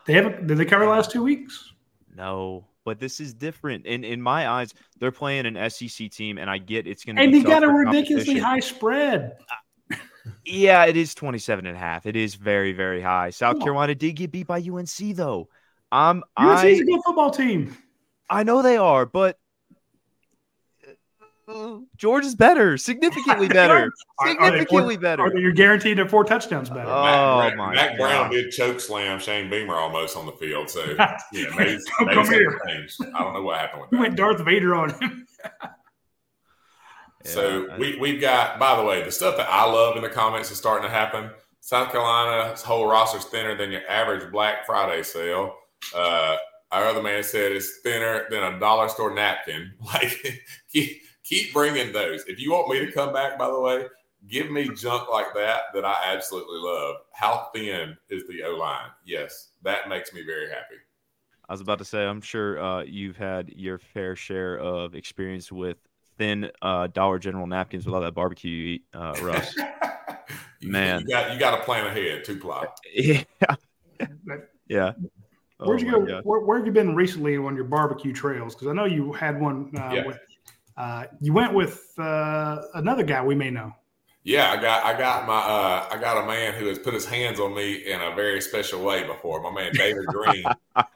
[0.06, 0.48] they haven't.
[0.48, 1.74] Did they cover the last two weeks?
[2.16, 3.86] No, but this is different.
[3.86, 7.22] In in my eyes, they're playing an SEC team, and I get it's going to.
[7.22, 9.38] And they got a ridiculously high spread.
[10.46, 12.06] Yeah, it is 27 and a half.
[12.06, 13.30] It is very, very high.
[13.30, 15.48] South Carolina did get beat by UNC though.
[15.94, 17.78] Um, UNC's I, a good football team.
[18.30, 19.40] I know they are, but
[21.96, 23.92] George is better, significantly better,
[24.26, 25.32] significantly four, better.
[25.38, 26.90] You're guaranteed at four touchdowns better.
[26.90, 27.98] Oh Mac, my Mac God.
[27.98, 30.70] Brown did choke slam Shane Beamer almost on the field.
[30.70, 30.84] So
[31.32, 32.52] yeah, maybe, Come maybe here.
[32.52, 32.96] something changed.
[33.16, 34.02] I don't know what happened with He that.
[34.02, 35.26] went Darth Vader on him.
[37.24, 38.58] So Yeah, we we've got.
[38.58, 41.30] By the way, the stuff that I love in the comments is starting to happen.
[41.60, 45.54] South Carolina's whole roster's thinner than your average Black Friday sale.
[45.94, 46.38] Uh,
[46.72, 49.74] our other man said it's thinner than a dollar store napkin.
[49.94, 50.42] Like
[51.28, 52.24] keep keep bringing those.
[52.28, 53.86] If you want me to come back, by the way,
[54.28, 56.98] give me junk like that that I absolutely love.
[57.14, 58.90] How thin is the O line?
[59.06, 60.76] Yes, that makes me very happy.
[61.50, 65.52] I was about to say, I'm sure uh, you've had your fair share of experience
[65.52, 65.78] with
[66.18, 69.56] thin uh, Dollar General napkins with all that barbecue you eat, uh, Russ.
[70.62, 71.02] Man.
[71.02, 72.26] you got you got to plan ahead.
[72.26, 72.66] Two ply.
[72.94, 73.24] yeah,
[74.68, 74.92] yeah.
[75.60, 76.22] Where'd Oh you go?
[76.24, 78.54] Where, where have you been recently on your barbecue trails?
[78.54, 79.72] Because I know you had one.
[79.76, 80.06] Uh, Yeah.
[80.08, 80.20] with,
[80.78, 83.74] uh, you went with uh, another guy we may know.
[84.24, 87.06] Yeah, I got I got my uh, I got a man who has put his
[87.06, 89.42] hands on me in a very special way before.
[89.42, 90.44] My man David Green.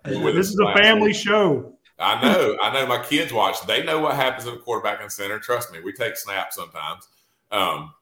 [0.04, 1.74] This is a family show.
[1.98, 2.86] I know, I know.
[2.88, 3.66] My kids watch.
[3.66, 5.40] They know what happens in the quarterback and center.
[5.40, 7.08] Trust me, we take snaps sometimes.
[7.52, 7.94] Um,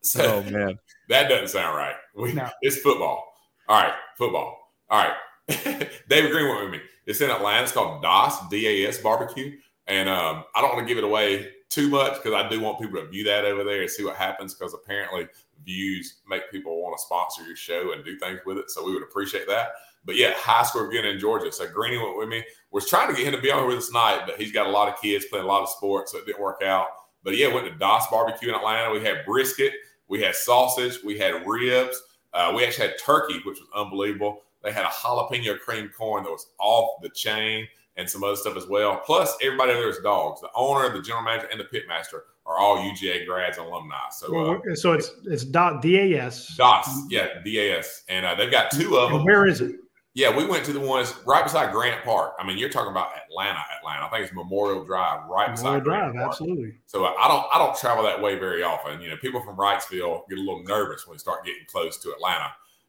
[0.00, 0.78] so Oh man,
[1.10, 1.96] that doesn't sound right.
[2.16, 2.48] We, No.
[2.62, 3.34] It's football.
[3.68, 4.72] All right, football.
[4.88, 5.16] All right.
[6.08, 6.80] David Greene went with me.
[7.04, 7.64] It's in Atlanta.
[7.64, 9.58] It's called DAS, D-A-S barbecue.
[9.92, 12.80] And um, I don't want to give it away too much because I do want
[12.80, 15.26] people to view that over there and see what happens because apparently
[15.66, 18.70] views make people want to sponsor your show and do things with it.
[18.70, 19.72] So we would appreciate that.
[20.06, 21.52] But yeah, high school again in Georgia.
[21.52, 22.42] So Greeny went with me.
[22.70, 24.70] Was trying to get him to be on with us tonight, but he's got a
[24.70, 26.86] lot of kids playing a lot of sports, so it didn't work out.
[27.22, 28.90] But yeah, went to DAS Barbecue in Atlanta.
[28.90, 29.74] We had brisket,
[30.08, 34.40] we had sausage, we had ribs, uh, we actually had turkey, which was unbelievable.
[34.62, 38.56] They had a jalapeno cream corn that was off the chain and some other stuff
[38.56, 39.00] as well.
[39.04, 40.40] Plus, everybody there is dogs.
[40.40, 43.96] The owner, the general manager, and the pit master are all UGA grads and alumni.
[44.10, 46.56] So uh, so it's it's dot DAS.
[46.56, 49.24] DAS, yeah, DAS, and uh, they've got two of And them.
[49.26, 49.76] where is it?
[50.14, 52.34] Yeah, we went to the ones right beside Grant Park.
[52.38, 54.04] I mean, you're talking about Atlanta, Atlanta.
[54.04, 56.28] I think it's Memorial Drive, right beside Memorial Grant Drive, Park.
[56.32, 56.74] absolutely.
[56.84, 59.00] So uh, I don't, I don't travel that way very often.
[59.00, 62.10] You know, people from Wrightsville get a little nervous when they start getting close to
[62.12, 62.48] Atlanta.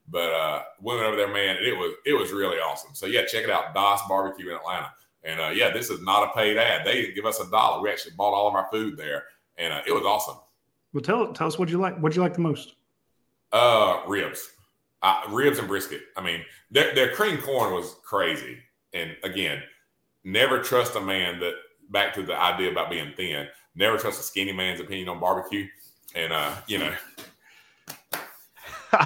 [0.10, 2.92] But uh, we went over there, man, and it was, it was really awesome.
[2.94, 4.92] So yeah, check it out, DAS Barbecue in Atlanta.
[5.24, 6.86] And uh, yeah, this is not a paid ad.
[6.86, 7.82] They didn't give us a dollar.
[7.82, 9.24] We actually bought all of our food there,
[9.58, 10.36] and uh, it was awesome.
[10.94, 11.98] Well, tell tell us what you like.
[12.00, 12.76] What you like the most?
[13.54, 14.52] Uh, ribs,
[15.02, 16.02] uh, ribs and brisket.
[16.18, 18.58] I mean, their their cream corn was crazy.
[18.94, 19.64] And again,
[20.24, 21.54] never trust a man that.
[21.90, 23.46] Back to the idea about being thin.
[23.76, 25.68] Never trust a skinny man's opinion on barbecue.
[26.16, 26.94] And uh, you know,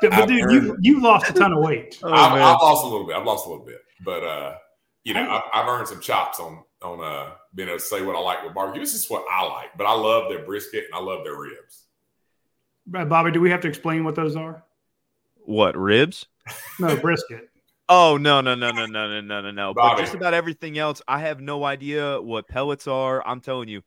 [0.00, 1.98] But I've dude, heard- you you lost a ton of weight.
[2.02, 2.32] Oh, I've.
[2.32, 3.16] I've lost a little bit.
[3.16, 4.54] I've lost a little bit, but uh,
[5.04, 8.14] you know, I've, I've earned some chops on on uh being able to say what
[8.14, 8.80] I like with barbecue.
[8.82, 11.84] This is what I like, but I love their brisket and I love their ribs.
[12.86, 14.64] Bobby, do we have to explain what those are?
[15.44, 16.26] what ribs?
[16.78, 17.48] No, brisket.
[17.88, 19.74] Oh no no no no no no no no no!
[19.74, 23.26] But just about everything else, I have no idea what pellets are.
[23.26, 23.82] I'm telling you,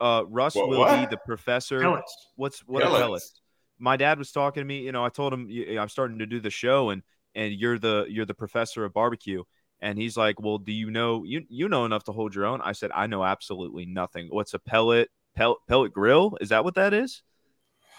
[0.00, 0.98] uh, Russ What- will what?
[1.00, 1.80] be the professor.
[1.80, 2.28] Pellets.
[2.36, 3.00] What's what are Pellets.
[3.02, 3.40] pellets?
[3.78, 4.80] My dad was talking to me.
[4.80, 5.48] You know, I told him
[5.78, 7.02] I'm starting to do the show, and
[7.34, 9.42] and you're the you're the professor of barbecue.
[9.80, 12.60] And he's like, "Well, do you know you you know enough to hold your own?"
[12.62, 14.28] I said, "I know absolutely nothing.
[14.30, 16.38] What's a pellet pellet pellet grill?
[16.40, 17.22] Is that what that is?"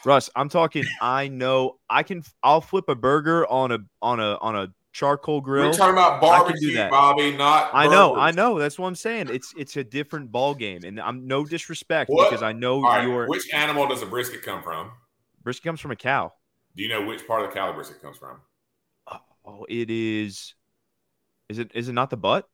[0.06, 0.86] Russ, I'm talking.
[1.02, 2.24] I know I can.
[2.44, 5.66] I'll flip a burger on a on a on a charcoal grill.
[5.66, 7.70] We're talking about barbecue, Bobby, not.
[7.74, 8.58] I know, I know.
[8.58, 9.30] That's what I'm saying.
[9.30, 12.30] It's it's a different ball game, and I'm no disrespect what?
[12.30, 13.28] because I know right, you're.
[13.28, 14.92] Which animal does a brisket come from?
[15.46, 16.34] Brisket comes from a cow.
[16.76, 18.38] Do you know which part of the cow the brisket comes from?
[19.46, 20.56] Oh, it is.
[21.50, 22.50] Is it is it not the butt?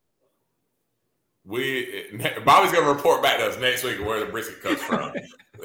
[1.44, 2.04] We
[2.44, 5.10] Bobby's gonna report back to us next week where the brisket comes from.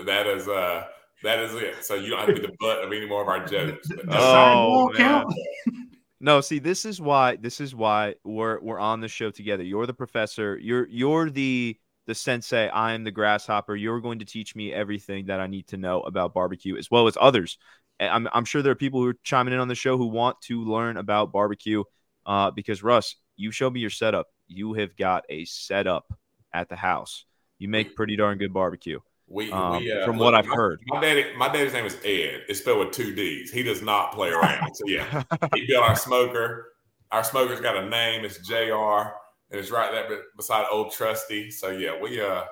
[0.06, 0.86] that is uh
[1.22, 1.84] that is it.
[1.84, 3.90] So you don't have to be the butt of any more of our jokes.
[4.08, 4.90] oh,
[6.22, 9.64] no, see, this is why this is why we're we're on the show together.
[9.64, 10.58] You're the professor.
[10.58, 11.78] You're you're the
[12.08, 12.68] the sensei.
[12.68, 13.76] I am the grasshopper.
[13.76, 17.08] You're going to teach me everything that I need to know about barbecue, as well
[17.08, 17.58] as others.
[18.00, 20.40] I'm I'm sure there are people who are chiming in on the show who want
[20.44, 21.84] to learn about barbecue.
[22.26, 24.28] Uh, because Russ, you show me your setup.
[24.48, 26.12] You have got a setup
[26.54, 27.26] at the house.
[27.60, 29.00] You make pretty darn good barbecue.
[29.30, 30.80] We, um, we uh, from what I've my, heard.
[30.88, 32.44] My daddy, my daddy's name is Ed.
[32.48, 33.52] It's spelled with two D's.
[33.52, 34.74] He does not play around.
[34.74, 35.24] so yeah,
[35.56, 36.74] he built our smoker.
[37.12, 38.24] Our smoker's got a name.
[38.24, 39.12] It's Jr.
[39.52, 41.52] and it's right there beside Old Trusty.
[41.52, 42.44] So yeah, we uh,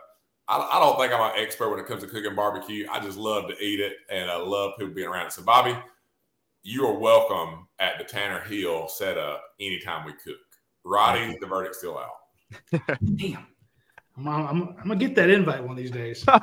[0.47, 2.87] I, I don't think I'm an expert when it comes to cooking barbecue.
[2.91, 5.33] I just love to eat it and I love people being around it.
[5.33, 5.75] So Bobby,
[6.63, 10.37] you are welcome at the Tanner Hill setup anytime we cook.
[10.85, 12.89] Radi, the verdict's still out.
[13.15, 13.47] Damn.
[14.17, 16.23] I'm, I'm, I'm, gonna get that invite one of these days.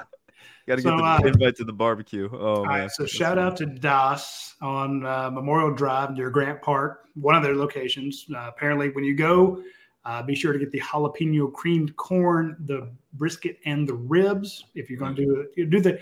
[0.67, 2.29] Got to so, get the uh, invite to the barbecue.
[2.33, 2.89] Oh, man.
[2.89, 7.43] so That's shout out to Das on uh, Memorial Drive near Grant Park, one of
[7.43, 8.27] their locations.
[8.33, 9.63] Uh, apparently, when you go,
[10.05, 14.65] uh, be sure to get the jalapeno creamed corn, the brisket, and the ribs.
[14.75, 15.99] If you're going to do it, do the.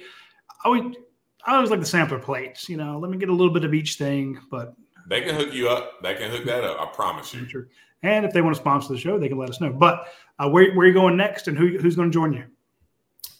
[0.64, 0.96] I always,
[1.46, 2.68] I always like the sampler plates.
[2.68, 4.74] You know, let me get a little bit of each thing, but
[5.08, 6.02] they can hook you up.
[6.02, 6.80] They can hook that up.
[6.80, 7.46] I promise you.
[7.48, 7.68] Sure.
[8.02, 9.70] And if they want to sponsor the show, they can let us know.
[9.70, 12.44] But uh, where, where are you going next, and who, who's going to join you?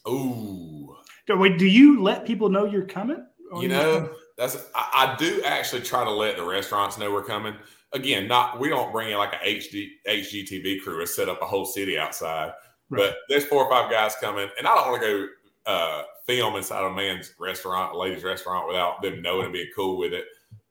[0.07, 0.97] Ooh,
[1.29, 3.25] Wait, do you let people know you're coming?
[3.59, 7.55] You know, that's I, I, do actually try to let the restaurants know we're coming.
[7.93, 11.47] Again, not we don't bring in like a HD HGTV crew and set up a
[11.47, 12.53] whole city outside.
[12.89, 12.99] Right.
[12.99, 15.27] But there's four or five guys coming, and I don't want to go
[15.71, 19.97] uh, film inside a man's restaurant, a lady's restaurant, without them knowing and being cool
[19.97, 20.25] with it.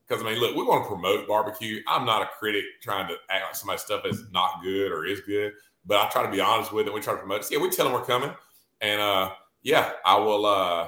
[0.08, 1.82] Because I mean, look, we want to promote barbecue.
[1.88, 5.22] I'm not a critic trying to act like somebody's stuff is not good or is
[5.22, 5.54] good,
[5.86, 6.94] but I try to be honest with it.
[6.94, 7.46] We try to promote it.
[7.46, 8.32] So, yeah, we tell them we're coming,
[8.82, 10.46] and uh, yeah, I will.
[10.46, 10.88] Uh,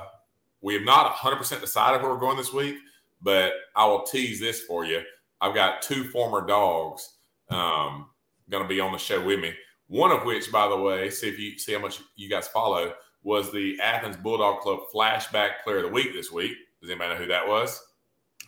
[0.61, 2.77] we have not 100% decided where we're going this week,
[3.21, 5.01] but I will tease this for you.
[5.41, 7.15] I've got two former dogs
[7.49, 8.07] um,
[8.49, 9.53] going to be on the show with me.
[9.87, 12.93] One of which, by the way, see if you see how much you guys follow,
[13.23, 16.53] was the Athens Bulldog Club flashback player of the week this week.
[16.79, 17.81] Does anybody know who that was?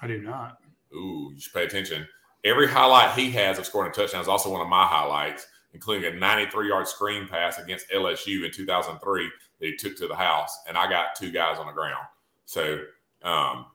[0.02, 0.58] I do not.
[0.96, 2.08] Ooh, you should pay attention.
[2.44, 6.12] Every highlight he has of scoring a touchdown is also one of my highlights, including
[6.12, 9.30] a 93 yard screen pass against LSU in 2003
[9.60, 12.06] that he took to the house, and I got two guys on the ground.
[12.46, 12.80] So,
[13.22, 13.66] um,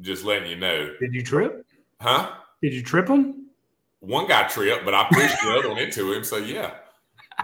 [0.00, 0.94] just letting you know.
[1.00, 1.66] Did you trip?
[2.00, 2.32] Huh?
[2.62, 3.46] Did you trip him?
[4.00, 6.24] One guy tripped, but I pushed the other one into him.
[6.24, 6.74] So yeah.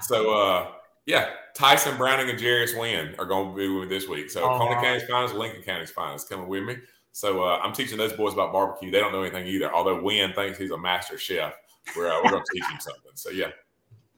[0.02, 0.68] So uh,
[1.06, 4.30] yeah, Tyson Browning and Jarius Wynn are going to be with me this week.
[4.30, 6.76] So oh, Oconee County's finest, Lincoln County's finest coming with me.
[7.12, 8.90] So uh, I'm teaching those boys about barbecue.
[8.90, 9.72] They don't know anything either.
[9.72, 11.54] Although Wynn thinks he's a master chef,
[11.96, 13.12] we're uh, we're going to teach him something.
[13.14, 13.50] So yeah.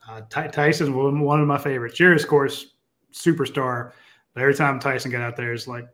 [0.09, 1.99] Uh, Ty- Tyson's one of my favorites.
[1.99, 2.75] Jarius, of course,
[3.13, 3.93] superstar.
[4.35, 5.87] But every time Tyson got out there, it's like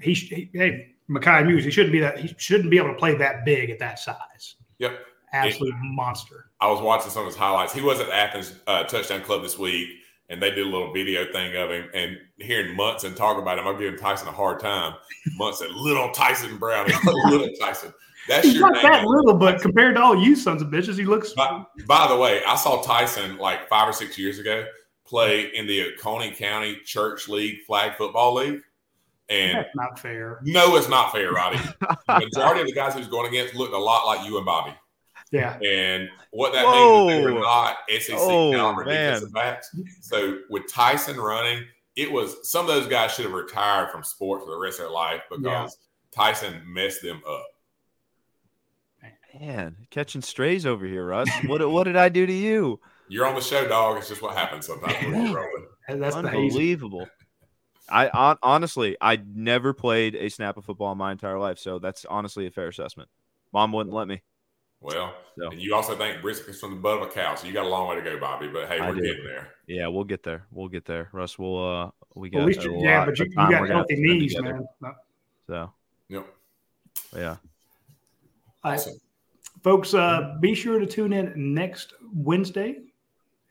[0.00, 3.14] he, he hey Mekhi Mews, he shouldn't be that he shouldn't be able to play
[3.14, 4.56] that big at that size.
[4.78, 4.98] Yep,
[5.32, 6.46] absolute it, monster.
[6.60, 7.74] I was watching some of his highlights.
[7.74, 9.88] He was at Athens uh, Touchdown Club this week,
[10.30, 11.90] and they did a little video thing of him.
[11.92, 14.94] And hearing Munson talk about him, I'm giving Tyson a hard time.
[15.36, 16.86] Munson, little Tyson Brown,
[17.28, 17.92] little Tyson.
[18.26, 21.34] That's He's not that little, but compared to all you sons of bitches, he looks.
[21.34, 24.64] By, by the way, I saw Tyson like five or six years ago
[25.04, 28.60] play in the Oconee County Church League Flag Football League.
[29.28, 30.40] And that's not fair.
[30.42, 31.56] No, it's not fair, Roddy.
[31.56, 34.74] the majority of the guys who's going against looked a lot like you and Bobby.
[35.32, 35.58] Yeah.
[35.60, 37.06] And what that Whoa.
[37.06, 39.74] means is they were not SEC oh, caliber defensive backs.
[40.00, 41.64] So with Tyson running,
[41.96, 44.84] it was some of those guys should have retired from sports for the rest of
[44.84, 45.68] their life because yeah.
[46.14, 47.46] Tyson messed them up.
[49.40, 51.28] Man, catching strays over here, Russ.
[51.46, 52.78] what what did I do to you?
[53.08, 53.98] You're on the show, dog.
[53.98, 55.66] It's just what happens sometimes when you're rolling.
[55.88, 57.08] That's unbelievable.
[57.88, 61.78] I on, honestly, I never played a snap of football in my entire life, so
[61.78, 63.08] that's honestly a fair assessment.
[63.52, 64.22] Mom wouldn't let me.
[64.80, 65.48] Well, so.
[65.48, 67.68] and you also think brisket's from the butt of a cow, so you got a
[67.68, 68.48] long way to go, Bobby.
[68.48, 69.48] But hey, we're getting there.
[69.66, 70.44] Yeah, we'll get there.
[70.50, 71.08] We'll get there.
[71.12, 72.38] Russ, we'll uh, we got.
[72.38, 74.66] Well, at least you, yeah, but you, you got healthy knees, man.
[75.46, 75.72] So.
[76.08, 76.26] Yep.
[77.16, 77.36] Yeah.
[78.62, 78.94] Awesome.
[79.62, 82.76] Folks, uh, be sure to tune in next Wednesday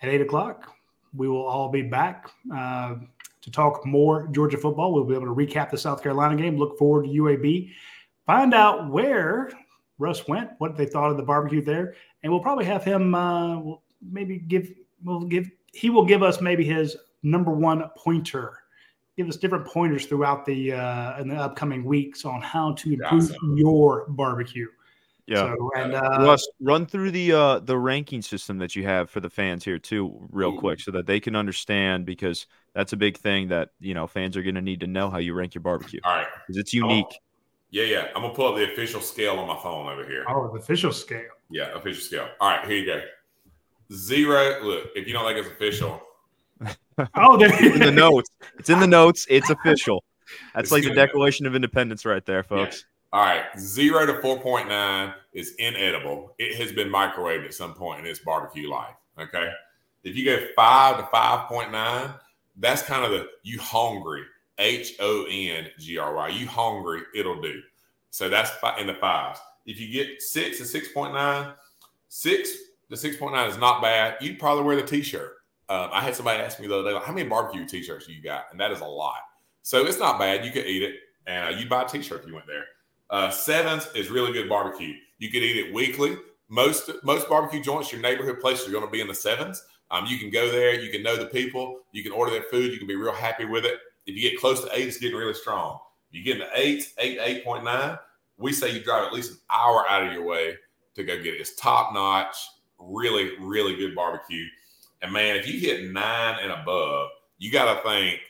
[0.02, 0.76] at eight o'clock.
[1.16, 2.96] We will all be back uh,
[3.44, 4.94] to talk more Georgia football.
[4.94, 6.58] We'll be able to recap the South Carolina game.
[6.58, 7.72] Look forward to UAB.
[8.26, 9.52] Find out where
[10.00, 13.62] Russ went, what they thought of the barbecue there, and we'll probably have him uh,
[14.02, 14.72] maybe give
[15.04, 18.60] we'll give he will give us maybe his number one pointer.
[19.18, 23.32] Give us different pointers throughout the uh, in the upcoming weeks on how to improve
[23.32, 23.58] awesome.
[23.58, 24.68] your barbecue.
[25.26, 29.10] Yeah, so, and uh, Russ, run through the uh, the ranking system that you have
[29.10, 30.60] for the fans here too, real ooh.
[30.60, 34.36] quick, so that they can understand because that's a big thing that you know fans
[34.36, 36.02] are going to need to know how you rank your barbecue.
[36.04, 37.06] All right, because it's unique.
[37.10, 37.16] Oh,
[37.72, 38.08] yeah, yeah.
[38.16, 40.26] I'm gonna pull up the official scale on my phone over here.
[40.28, 41.32] Oh, the official scale.
[41.50, 42.28] Yeah, official scale.
[42.42, 43.02] All right, here you go.
[43.94, 44.62] Zero.
[44.62, 46.02] Look, if you don't like it's official.
[47.16, 48.30] oh, there in the notes.
[48.60, 49.26] It's in the notes.
[49.30, 50.04] It's official.
[50.54, 52.86] That's it's like the Declaration of Independence right there, folks.
[52.86, 52.93] Yeah.
[53.14, 56.34] All right, zero to four point nine is inedible.
[56.40, 58.96] It has been microwaved at some point in its barbecue life.
[59.20, 59.52] Okay,
[60.04, 62.10] if you go five to five point nine,
[62.58, 64.24] that's kind of the you hungry.
[64.58, 66.30] H O N G R Y.
[66.30, 67.04] You hungry?
[67.16, 67.62] It'll do.
[68.10, 69.40] So that's in the fives.
[69.68, 71.54] If you get six to six point nine,
[72.10, 72.58] six
[72.90, 74.18] to 6.9 is not bad.
[74.22, 75.38] You'd probably wear the t-shirt.
[75.70, 78.22] Um, I had somebody ask me the other day, like, how many barbecue t-shirts you
[78.22, 78.46] got?
[78.52, 79.22] And that is a lot.
[79.64, 80.46] So it's not bad.
[80.46, 80.96] You could eat it,
[81.26, 82.66] and uh, you'd buy a t-shirt if you went there.
[83.14, 84.96] Uh, sevens is really good barbecue.
[85.20, 86.18] You could eat it weekly.
[86.50, 89.64] Most most barbecue joints, your neighborhood places are going to be in the sevens.
[89.92, 90.74] Um, you can go there.
[90.74, 91.82] You can know the people.
[91.92, 92.72] You can order their food.
[92.72, 93.76] You can be real happy with it.
[94.08, 95.78] If you get close to eight, it's getting really strong.
[96.10, 98.00] If you get into eight, eight, eight point nine,
[98.38, 100.56] we say you drive at least an hour out of your way
[100.96, 101.40] to go get it.
[101.40, 102.36] It's top notch
[102.80, 104.46] really, really good barbecue.
[105.04, 108.22] And man, if you hit nine and above, you got to think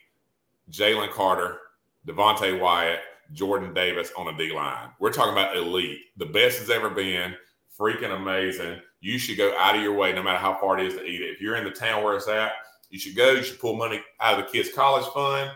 [0.72, 1.60] Jalen Carter,
[2.06, 3.00] Devonte Wyatt,
[3.34, 4.90] Jordan Davis on a D line.
[5.00, 7.36] We're talking about elite, the best has ever been,
[7.78, 8.80] freaking amazing.
[9.02, 11.22] You should go out of your way, no matter how far it is to eat
[11.22, 11.32] it.
[11.32, 12.54] If you're in the town where it's at,
[12.90, 13.32] you should go.
[13.32, 15.52] You should pull money out of the kids' college fund.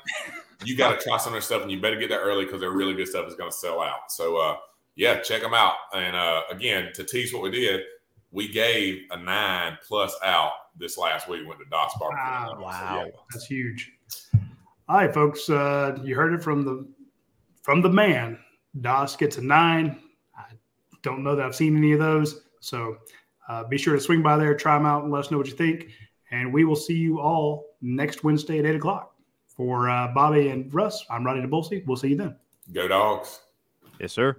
[0.66, 2.60] You got to try some of their stuff, and you better get there early because
[2.60, 4.12] their really good stuff is going to sell out.
[4.12, 4.58] So, uh,
[4.96, 5.76] yeah, check them out.
[5.94, 7.82] And uh, again, to tease what we did,
[8.32, 11.48] we gave a nine plus out this last week.
[11.48, 12.24] Went to DAS Barbecue.
[12.24, 12.72] Wow, wow.
[12.72, 13.12] So, yeah.
[13.32, 13.94] that's huge.
[14.90, 16.88] All right, folks, uh, you heard it from the
[17.68, 18.40] from the man.
[18.80, 20.00] DAS gets a nine.
[20.38, 20.54] I
[21.04, 22.96] don't know that I've seen any of those, so
[23.50, 25.48] uh, be sure to swing by there, try them out, and let us know what
[25.48, 25.90] you think.
[26.32, 29.16] And we will see you all next Wednesday at eight o'clock.
[29.48, 31.86] For uh, Bobby and Russ, I'm Radi Nabulsi.
[31.86, 32.38] We'll see you then.
[32.72, 33.42] Go dogs.
[34.00, 34.38] Yes, sir.